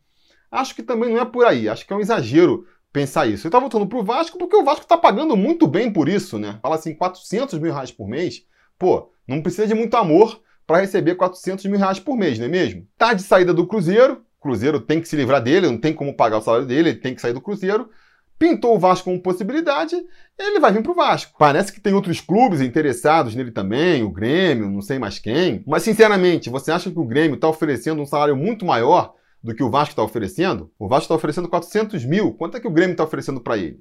Acho 0.50 0.76
que 0.76 0.84
também 0.84 1.10
não 1.10 1.20
é 1.20 1.26
por 1.26 1.46
aí, 1.46 1.68
acho 1.68 1.86
que 1.86 1.92
é 1.92 1.96
um 1.96 2.00
exagero 2.00 2.66
pensar 2.92 3.26
isso. 3.26 3.48
Ele 3.48 3.52
tá 3.52 3.60
voltando 3.60 3.88
pro 3.88 4.04
Vasco 4.04 4.38
porque 4.38 4.56
o 4.56 4.64
Vasco 4.64 4.86
tá 4.86 4.98
pagando 4.98 5.36
muito 5.36 5.68
bem 5.68 5.92
por 5.92 6.08
isso, 6.08 6.40
né? 6.40 6.60
Fala 6.62 6.76
assim, 6.76 6.94
400 6.94 7.60
mil 7.60 7.74
reais 7.74 7.92
por 7.92 8.08
mês. 8.08 8.46
Pô, 8.78 9.12
não 9.28 9.42
precisa 9.42 9.68
de 9.68 9.74
muito 9.74 9.98
amor 9.98 10.42
para 10.66 10.80
receber 10.82 11.16
400 11.16 11.66
mil 11.66 11.80
reais 11.80 12.00
por 12.00 12.18
mês, 12.18 12.40
não 12.40 12.46
é 12.46 12.50
mesmo? 12.50 12.88
Tá 12.98 13.14
de 13.14 13.24
saída 13.24 13.54
do 13.54 13.68
Cruzeiro, 13.68 14.24
Cruzeiro 14.44 14.82
tem 14.82 15.00
que 15.00 15.08
se 15.08 15.16
livrar 15.16 15.42
dele, 15.42 15.68
não 15.68 15.78
tem 15.78 15.94
como 15.94 16.16
pagar 16.16 16.38
o 16.38 16.42
salário 16.42 16.68
dele, 16.68 16.90
ele 16.90 17.00
tem 17.00 17.16
que 17.16 17.22
sair 17.22 17.34
do 17.34 17.40
Cruzeiro. 17.40 17.90
Pintou 18.38 18.76
o 18.76 18.80
Vasco 18.80 19.06
como 19.06 19.22
possibilidade, 19.22 19.96
ele 20.38 20.60
vai 20.60 20.74
vir 20.74 20.84
para 20.84 20.92
o 20.92 20.96
Vasco. 20.96 21.34
Parece 21.40 21.72
que 21.72 21.80
tem 21.80 21.94
outros 21.94 22.20
clubes 22.20 22.60
interessados 22.60 23.36
nele 23.36 23.52
também, 23.52 24.04
o 24.04 24.12
Grêmio, 24.12 24.70
não 24.70 24.82
sei 24.82 25.00
mais 25.00 25.18
quem. 25.18 25.64
Mas, 25.66 25.84
sinceramente, 25.84 26.50
você 26.50 26.72
acha 26.72 26.92
que 26.92 27.00
o 27.00 27.06
Grêmio 27.06 27.36
está 27.36 27.48
oferecendo 27.48 28.02
um 28.02 28.06
salário 28.06 28.36
muito 28.36 28.66
maior 28.66 29.14
do 29.42 29.56
que 29.56 29.64
o 29.64 29.70
Vasco 29.70 29.92
está 29.92 30.04
oferecendo? 30.04 30.70
O 30.78 30.90
Vasco 30.90 31.06
está 31.06 31.16
oferecendo 31.16 31.48
400 31.48 32.04
mil. 32.04 32.34
Quanto 32.34 32.58
é 32.58 32.60
que 32.60 32.68
o 32.68 32.72
Grêmio 32.72 32.94
está 32.94 33.06
oferecendo 33.06 33.40
para 33.40 33.58
ele? 33.58 33.80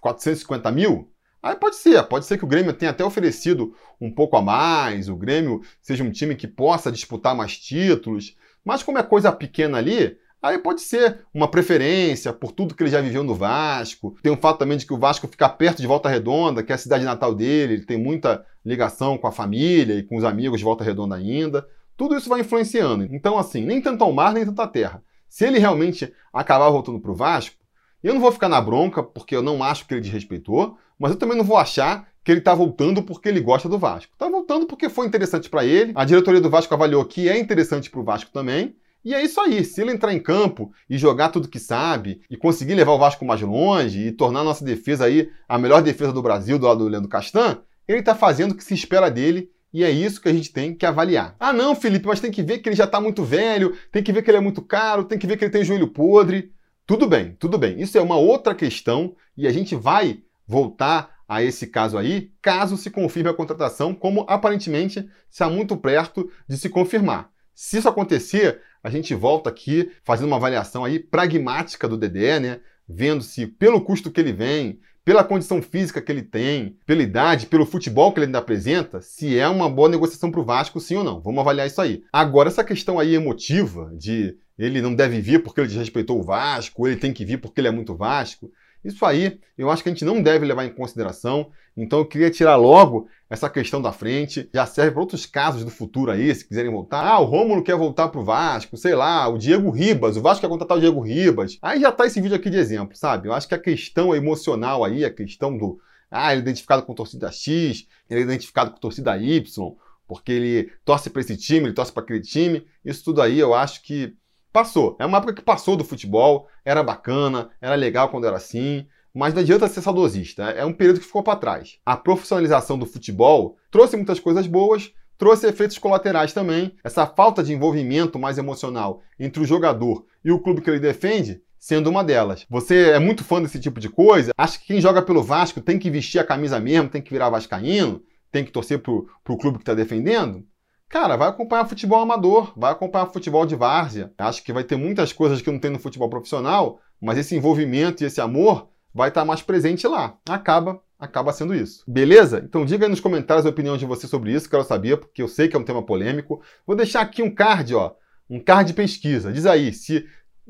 450 0.00 0.70
mil? 0.70 1.10
Aí 1.44 1.56
pode 1.56 1.76
ser, 1.76 2.02
pode 2.04 2.24
ser 2.24 2.38
que 2.38 2.44
o 2.44 2.48
Grêmio 2.48 2.72
tenha 2.72 2.90
até 2.90 3.04
oferecido 3.04 3.74
um 4.00 4.10
pouco 4.10 4.34
a 4.34 4.40
mais, 4.40 5.10
o 5.10 5.14
Grêmio 5.14 5.60
seja 5.82 6.02
um 6.02 6.10
time 6.10 6.34
que 6.34 6.48
possa 6.48 6.90
disputar 6.90 7.36
mais 7.36 7.58
títulos, 7.58 8.34
mas 8.64 8.82
como 8.82 8.96
é 8.96 9.02
coisa 9.02 9.30
pequena 9.30 9.76
ali, 9.76 10.16
aí 10.40 10.56
pode 10.56 10.80
ser 10.80 11.26
uma 11.34 11.46
preferência 11.46 12.32
por 12.32 12.50
tudo 12.50 12.74
que 12.74 12.82
ele 12.82 12.88
já 12.88 13.02
viveu 13.02 13.22
no 13.22 13.34
Vasco. 13.34 14.16
Tem 14.22 14.32
o 14.32 14.38
fato 14.38 14.56
também 14.56 14.78
de 14.78 14.86
que 14.86 14.94
o 14.94 14.98
Vasco 14.98 15.28
fica 15.28 15.46
perto 15.46 15.82
de 15.82 15.86
Volta 15.86 16.08
Redonda, 16.08 16.62
que 16.62 16.72
é 16.72 16.76
a 16.76 16.78
cidade 16.78 17.04
natal 17.04 17.34
dele, 17.34 17.74
ele 17.74 17.84
tem 17.84 17.98
muita 17.98 18.42
ligação 18.64 19.18
com 19.18 19.26
a 19.26 19.32
família 19.32 19.96
e 19.96 20.02
com 20.02 20.16
os 20.16 20.24
amigos 20.24 20.60
de 20.60 20.64
Volta 20.64 20.82
Redonda 20.82 21.14
ainda. 21.14 21.68
Tudo 21.94 22.16
isso 22.16 22.30
vai 22.30 22.40
influenciando. 22.40 23.04
Então, 23.14 23.36
assim, 23.36 23.60
nem 23.60 23.82
tanto 23.82 24.02
ao 24.02 24.14
mar, 24.14 24.32
nem 24.32 24.46
tanto 24.46 24.62
à 24.62 24.66
terra. 24.66 25.04
Se 25.28 25.44
ele 25.44 25.58
realmente 25.58 26.10
acabar 26.32 26.70
voltando 26.70 27.00
para 27.00 27.10
o 27.10 27.14
Vasco, 27.14 27.56
eu 28.02 28.14
não 28.14 28.20
vou 28.20 28.32
ficar 28.32 28.48
na 28.48 28.62
bronca, 28.62 29.02
porque 29.02 29.36
eu 29.36 29.42
não 29.42 29.62
acho 29.62 29.86
que 29.86 29.92
ele 29.92 30.00
desrespeitou, 30.00 30.78
mas 30.98 31.12
eu 31.12 31.18
também 31.18 31.36
não 31.36 31.44
vou 31.44 31.56
achar 31.56 32.08
que 32.24 32.32
ele 32.32 32.38
está 32.38 32.54
voltando 32.54 33.02
porque 33.02 33.28
ele 33.28 33.40
gosta 33.40 33.68
do 33.68 33.78
Vasco. 33.78 34.12
Está 34.12 34.28
voltando 34.28 34.66
porque 34.66 34.88
foi 34.88 35.06
interessante 35.06 35.50
para 35.50 35.64
ele. 35.64 35.92
A 35.94 36.04
diretoria 36.04 36.40
do 36.40 36.48
Vasco 36.48 36.72
avaliou 36.72 37.04
que 37.04 37.28
é 37.28 37.38
interessante 37.38 37.90
para 37.90 38.00
o 38.00 38.04
Vasco 38.04 38.30
também. 38.32 38.74
E 39.04 39.12
é 39.12 39.22
isso 39.22 39.38
aí. 39.38 39.62
Se 39.62 39.82
ele 39.82 39.92
entrar 39.92 40.14
em 40.14 40.18
campo 40.18 40.72
e 40.88 40.96
jogar 40.96 41.28
tudo 41.28 41.48
que 41.48 41.58
sabe 41.58 42.22
e 42.30 42.36
conseguir 42.36 42.74
levar 42.74 42.92
o 42.92 42.98
Vasco 42.98 43.24
mais 43.26 43.42
longe 43.42 44.06
e 44.06 44.12
tornar 44.12 44.40
a 44.40 44.44
nossa 44.44 44.64
defesa 44.64 45.04
aí 45.04 45.30
a 45.46 45.58
melhor 45.58 45.82
defesa 45.82 46.12
do 46.12 46.22
Brasil 46.22 46.58
do 46.58 46.66
lado 46.66 46.78
do 46.78 46.88
Leandro 46.88 47.10
Castan, 47.10 47.58
ele 47.86 47.98
está 47.98 48.14
fazendo 48.14 48.52
o 48.52 48.54
que 48.54 48.64
se 48.64 48.72
espera 48.72 49.10
dele 49.10 49.50
e 49.74 49.84
é 49.84 49.90
isso 49.90 50.22
que 50.22 50.28
a 50.28 50.32
gente 50.32 50.50
tem 50.50 50.74
que 50.74 50.86
avaliar. 50.86 51.36
Ah, 51.38 51.52
não, 51.52 51.74
Felipe, 51.74 52.06
mas 52.06 52.20
tem 52.20 52.30
que 52.30 52.42
ver 52.42 52.58
que 52.58 52.68
ele 52.68 52.76
já 52.76 52.84
está 52.84 52.98
muito 52.98 53.22
velho, 53.22 53.76
tem 53.92 54.02
que 54.02 54.12
ver 54.12 54.22
que 54.22 54.30
ele 54.30 54.38
é 54.38 54.40
muito 54.40 54.62
caro, 54.62 55.04
tem 55.04 55.18
que 55.18 55.26
ver 55.26 55.36
que 55.36 55.44
ele 55.44 55.52
tem 55.52 55.64
joelho 55.64 55.88
podre. 55.88 56.52
Tudo 56.86 57.06
bem, 57.06 57.36
tudo 57.38 57.58
bem. 57.58 57.80
Isso 57.80 57.98
é 57.98 58.00
uma 58.00 58.16
outra 58.16 58.54
questão 58.54 59.14
e 59.36 59.46
a 59.46 59.52
gente 59.52 59.74
vai 59.74 60.22
voltar 60.46 61.14
a 61.28 61.42
esse 61.42 61.66
caso 61.66 61.96
aí, 61.96 62.30
caso 62.40 62.76
se 62.76 62.90
confirme 62.90 63.30
a 63.30 63.34
contratação, 63.34 63.94
como 63.94 64.24
aparentemente 64.28 65.08
está 65.30 65.48
muito 65.48 65.76
perto 65.76 66.30
de 66.48 66.56
se 66.56 66.68
confirmar. 66.68 67.30
Se 67.54 67.78
isso 67.78 67.88
acontecer, 67.88 68.60
a 68.82 68.90
gente 68.90 69.14
volta 69.14 69.48
aqui 69.48 69.90
fazendo 70.02 70.26
uma 70.26 70.36
avaliação 70.36 70.84
aí 70.84 70.98
pragmática 70.98 71.88
do 71.88 71.96
Dedé, 71.96 72.40
né? 72.40 72.60
Vendo 72.86 73.22
se 73.22 73.46
pelo 73.46 73.80
custo 73.80 74.10
que 74.10 74.20
ele 74.20 74.32
vem, 74.32 74.80
pela 75.04 75.22
condição 75.22 75.62
física 75.62 76.00
que 76.00 76.10
ele 76.10 76.22
tem, 76.22 76.76
pela 76.84 77.02
idade, 77.02 77.46
pelo 77.46 77.66
futebol 77.66 78.12
que 78.12 78.18
ele 78.18 78.26
ainda 78.26 78.38
apresenta, 78.38 79.00
se 79.00 79.38
é 79.38 79.48
uma 79.48 79.68
boa 79.68 79.88
negociação 79.88 80.30
para 80.30 80.40
o 80.40 80.44
Vasco, 80.44 80.80
sim 80.80 80.96
ou 80.96 81.04
não. 81.04 81.20
Vamos 81.20 81.40
avaliar 81.40 81.66
isso 81.66 81.80
aí. 81.80 82.02
Agora, 82.12 82.48
essa 82.48 82.64
questão 82.64 82.98
aí 82.98 83.14
emotiva 83.14 83.92
de 83.96 84.36
ele 84.58 84.80
não 84.80 84.94
deve 84.94 85.20
vir 85.20 85.42
porque 85.42 85.60
ele 85.60 85.68
desrespeitou 85.68 86.18
o 86.18 86.22
Vasco, 86.22 86.86
ele 86.86 86.96
tem 86.96 87.12
que 87.12 87.24
vir 87.24 87.38
porque 87.38 87.60
ele 87.60 87.68
é 87.68 87.72
muito 87.72 87.94
Vasco, 87.94 88.50
isso 88.84 89.04
aí 89.04 89.40
eu 89.56 89.70
acho 89.70 89.82
que 89.82 89.88
a 89.88 89.92
gente 89.92 90.04
não 90.04 90.22
deve 90.22 90.44
levar 90.44 90.64
em 90.64 90.74
consideração. 90.74 91.50
Então 91.76 92.00
eu 92.00 92.06
queria 92.06 92.30
tirar 92.30 92.56
logo 92.56 93.08
essa 93.28 93.48
questão 93.48 93.80
da 93.80 93.92
frente. 93.92 94.48
Já 94.52 94.66
serve 94.66 94.92
para 94.92 95.00
outros 95.00 95.26
casos 95.26 95.64
do 95.64 95.70
futuro 95.70 96.10
aí, 96.10 96.34
se 96.34 96.46
quiserem 96.46 96.70
voltar. 96.70 97.04
Ah, 97.04 97.18
o 97.18 97.24
Rômulo 97.24 97.62
quer 97.62 97.76
voltar 97.76 98.08
pro 98.08 98.24
Vasco, 98.24 98.76
sei 98.76 98.94
lá, 98.94 99.26
o 99.28 99.38
Diego 99.38 99.70
Ribas, 99.70 100.16
o 100.16 100.22
Vasco 100.22 100.42
quer 100.42 100.48
contratar 100.48 100.76
o 100.76 100.80
Diego 100.80 101.00
Ribas. 101.00 101.58
Aí 101.62 101.80
já 101.80 101.90
tá 101.90 102.06
esse 102.06 102.20
vídeo 102.20 102.36
aqui 102.36 102.50
de 102.50 102.58
exemplo, 102.58 102.96
sabe? 102.96 103.28
Eu 103.28 103.32
acho 103.32 103.48
que 103.48 103.54
a 103.54 103.58
questão 103.58 104.14
emocional 104.14 104.84
aí, 104.84 105.04
a 105.04 105.10
questão 105.10 105.56
do 105.56 105.80
ah, 106.10 106.32
ele 106.32 106.40
é 106.40 106.42
identificado 106.42 106.84
com 106.84 106.94
torcida 106.94 107.30
X, 107.32 107.88
ele 108.08 108.20
é 108.20 108.22
identificado 108.22 108.70
com 108.70 108.78
torcida 108.78 109.16
Y, 109.18 109.74
porque 110.06 110.30
ele 110.30 110.72
torce 110.84 111.10
para 111.10 111.20
esse 111.20 111.36
time, 111.36 111.66
ele 111.66 111.74
torce 111.74 111.92
para 111.92 112.02
aquele 112.02 112.20
time. 112.20 112.64
Isso 112.84 113.04
tudo 113.04 113.20
aí 113.20 113.38
eu 113.38 113.52
acho 113.52 113.82
que 113.82 114.14
Passou. 114.54 114.94
É 115.00 115.04
uma 115.04 115.18
época 115.18 115.34
que 115.34 115.42
passou 115.42 115.76
do 115.76 115.82
futebol, 115.82 116.46
era 116.64 116.80
bacana, 116.80 117.50
era 117.60 117.74
legal 117.74 118.08
quando 118.08 118.24
era 118.24 118.36
assim, 118.36 118.86
mas 119.12 119.34
não 119.34 119.42
adianta 119.42 119.66
ser 119.66 119.82
saudosista. 119.82 120.44
É 120.44 120.64
um 120.64 120.72
período 120.72 121.00
que 121.00 121.06
ficou 121.06 121.24
para 121.24 121.40
trás. 121.40 121.80
A 121.84 121.96
profissionalização 121.96 122.78
do 122.78 122.86
futebol 122.86 123.56
trouxe 123.68 123.96
muitas 123.96 124.20
coisas 124.20 124.46
boas, 124.46 124.92
trouxe 125.18 125.48
efeitos 125.48 125.76
colaterais 125.76 126.32
também. 126.32 126.72
Essa 126.84 127.04
falta 127.04 127.42
de 127.42 127.52
envolvimento 127.52 128.16
mais 128.16 128.38
emocional 128.38 129.02
entre 129.18 129.42
o 129.42 129.44
jogador 129.44 130.06
e 130.24 130.30
o 130.30 130.38
clube 130.38 130.60
que 130.60 130.70
ele 130.70 130.78
defende, 130.78 131.42
sendo 131.58 131.90
uma 131.90 132.04
delas. 132.04 132.46
Você 132.48 132.90
é 132.90 133.00
muito 133.00 133.24
fã 133.24 133.42
desse 133.42 133.58
tipo 133.58 133.80
de 133.80 133.88
coisa? 133.88 134.30
Acha 134.38 134.56
que 134.56 134.66
quem 134.66 134.80
joga 134.80 135.02
pelo 135.02 135.24
Vasco 135.24 135.60
tem 135.60 135.80
que 135.80 135.90
vestir 135.90 136.20
a 136.20 136.24
camisa 136.24 136.60
mesmo, 136.60 136.88
tem 136.88 137.02
que 137.02 137.10
virar 137.10 137.28
vascaíno, 137.28 138.00
tem 138.30 138.44
que 138.44 138.52
torcer 138.52 138.78
pro, 138.78 139.08
pro 139.24 139.36
clube 139.36 139.58
que 139.58 139.62
está 139.62 139.74
defendendo? 139.74 140.46
Cara, 140.94 141.16
vai 141.16 141.28
acompanhar 141.28 141.66
futebol 141.66 142.00
amador, 142.00 142.52
vai 142.56 142.70
acompanhar 142.70 143.06
futebol 143.06 143.44
de 143.44 143.56
várzea. 143.56 144.12
Acho 144.16 144.44
que 144.44 144.52
vai 144.52 144.62
ter 144.62 144.76
muitas 144.76 145.12
coisas 145.12 145.42
que 145.42 145.50
não 145.50 145.58
tem 145.58 145.68
no 145.68 145.80
futebol 145.80 146.08
profissional, 146.08 146.78
mas 147.02 147.18
esse 147.18 147.34
envolvimento 147.34 148.04
e 148.04 148.06
esse 148.06 148.20
amor 148.20 148.68
vai 148.94 149.08
estar 149.08 149.24
mais 149.24 149.42
presente 149.42 149.88
lá. 149.88 150.16
Acaba 150.28 150.80
acaba 150.96 151.32
sendo 151.32 151.52
isso. 151.52 151.82
Beleza? 151.88 152.40
Então 152.48 152.64
diga 152.64 152.86
aí 152.86 152.88
nos 152.88 153.00
comentários 153.00 153.44
a 153.44 153.48
opinião 153.48 153.76
de 153.76 153.84
você 153.84 154.06
sobre 154.06 154.32
isso, 154.32 154.48
quero 154.48 154.62
saber, 154.62 154.98
porque 154.98 155.20
eu 155.20 155.26
sei 155.26 155.48
que 155.48 155.56
é 155.56 155.58
um 155.58 155.64
tema 155.64 155.82
polêmico. 155.82 156.40
Vou 156.64 156.76
deixar 156.76 157.00
aqui 157.00 157.24
um 157.24 157.34
card, 157.34 157.74
ó, 157.74 157.90
um 158.30 158.38
card 158.38 158.68
de 158.68 158.74
pesquisa. 158.74 159.32
Diz 159.32 159.46
aí, 159.46 159.72
se 159.72 160.06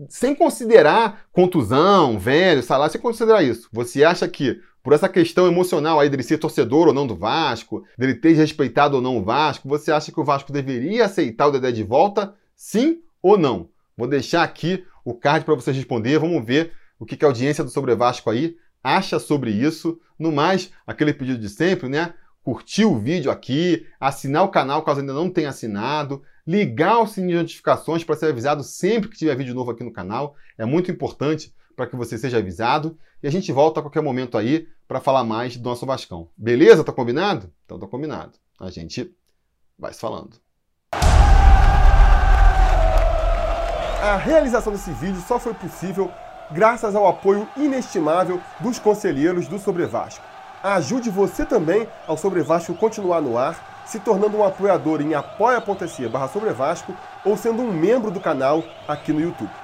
sem 0.09 0.35
considerar 0.35 1.27
contusão, 1.33 2.19
velho, 2.19 2.63
salário, 2.63 2.93
sem 2.93 3.01
considerar 3.01 3.43
isso, 3.43 3.69
você 3.73 4.05
acha 4.05 4.27
que 4.29 4.61
por 4.83 4.93
essa 4.93 5.09
questão 5.09 5.47
emocional 5.47 5.99
aí 5.99 6.11
dele 6.11 6.23
ser 6.23 6.37
torcedor 6.37 6.89
ou 6.89 6.95
não 6.95 7.07
do 7.07 7.17
Vasco, 7.17 7.85
dele 7.97 8.15
ter 8.15 8.33
respeitado 8.33 8.97
ou 8.97 9.03
não 9.03 9.17
o 9.17 9.25
Vasco, 9.25 9.67
você 9.67 9.91
acha 9.91 10.13
que 10.13 10.21
o 10.21 10.25
Vasco 10.25 10.53
deveria 10.53 11.07
aceitar 11.07 11.47
o 11.47 11.53
Dedé 11.53 11.73
de 11.73 11.83
volta? 11.83 12.35
Sim 12.55 13.01
ou 13.23 13.39
não? 13.39 13.71
Vou 13.97 14.07
deixar 14.07 14.43
aqui 14.43 14.85
o 15.03 15.15
card 15.15 15.47
para 15.47 15.55
vocês 15.55 15.75
responder. 15.75 16.19
Vamos 16.19 16.45
ver 16.45 16.73
o 16.99 17.07
que 17.07 17.25
a 17.25 17.29
audiência 17.29 17.65
do 17.65 17.71
Sobre 17.71 17.95
Vasco 17.95 18.29
aí 18.29 18.57
acha 18.83 19.19
sobre 19.19 19.51
isso. 19.51 19.99
No 20.19 20.31
mais, 20.31 20.71
aquele 20.87 21.15
pedido 21.15 21.39
de 21.39 21.49
sempre, 21.49 21.89
né? 21.89 22.13
Curtir 22.43 22.85
o 22.85 22.99
vídeo 22.99 23.31
aqui, 23.31 23.87
assinar 23.99 24.45
o 24.45 24.51
canal 24.51 24.83
caso 24.83 25.01
ainda 25.01 25.15
não 25.15 25.31
tenha 25.31 25.49
assinado, 25.49 26.23
ligar 26.47 27.01
o 27.01 27.07
sininho 27.07 27.39
de 27.39 27.43
notificações 27.43 28.05
para 28.05 28.17
ser 28.17 28.27
avisado 28.27 28.63
sempre 28.63 29.09
que 29.09 29.17
tiver 29.17 29.35
vídeo 29.37 29.55
novo 29.55 29.71
aqui 29.71 29.83
no 29.83 29.93
canal. 29.93 30.35
É 30.59 30.65
muito 30.65 30.91
importante 30.91 31.55
para 31.75 31.87
que 31.87 31.97
você 31.97 32.19
seja 32.19 32.39
avisado. 32.39 32.99
E 33.23 33.27
a 33.27 33.31
gente 33.31 33.51
volta 33.53 33.81
a 33.81 33.83
qualquer 33.83 34.03
momento 34.03 34.37
aí 34.37 34.69
para 34.87 35.01
falar 35.01 35.25
mais 35.25 35.57
do 35.57 35.69
nosso 35.69 35.87
Vascão. 35.87 36.29
Beleza? 36.37 36.85
Tá 36.85 36.93
combinado? 36.93 37.53
Então 37.65 37.79
tá 37.79 37.87
combinado. 37.87 38.33
A 38.61 38.71
gente 38.71 39.15
vai 39.79 39.93
se 39.93 40.01
falando. 40.01 40.37
A 44.03 44.17
realização 44.17 44.73
desse 44.73 44.91
vídeo 44.93 45.21
só 45.27 45.41
foi 45.41 45.55
possível 45.55 46.13
graças 46.51 46.95
ao 46.95 47.07
apoio 47.07 47.49
inestimável 47.57 48.39
dos 48.61 48.79
conselheiros 48.79 49.49
do 49.49 49.59
Sobre 49.59 49.87
Vasco. 49.87 50.25
Ajude 50.63 51.09
você 51.09 51.45
também 51.45 51.89
ao 52.07 52.17
Sobre 52.17 52.43
Vasco 52.43 52.75
continuar 52.75 53.23
no 53.23 53.39
ar, 53.39 53.74
se 53.85 53.99
tornando 53.99 54.37
um 54.37 54.45
apoiador 54.45 55.01
em 55.01 55.15
apoia.se 55.15 56.09
barra 56.09 56.29
Sobre 56.29 56.51
Vasco 56.53 56.95
ou 57.25 57.37
sendo 57.37 57.63
um 57.63 57.73
membro 57.73 58.11
do 58.11 58.21
canal 58.21 58.65
aqui 58.87 59.13
no 59.13 59.21
YouTube. 59.21 59.64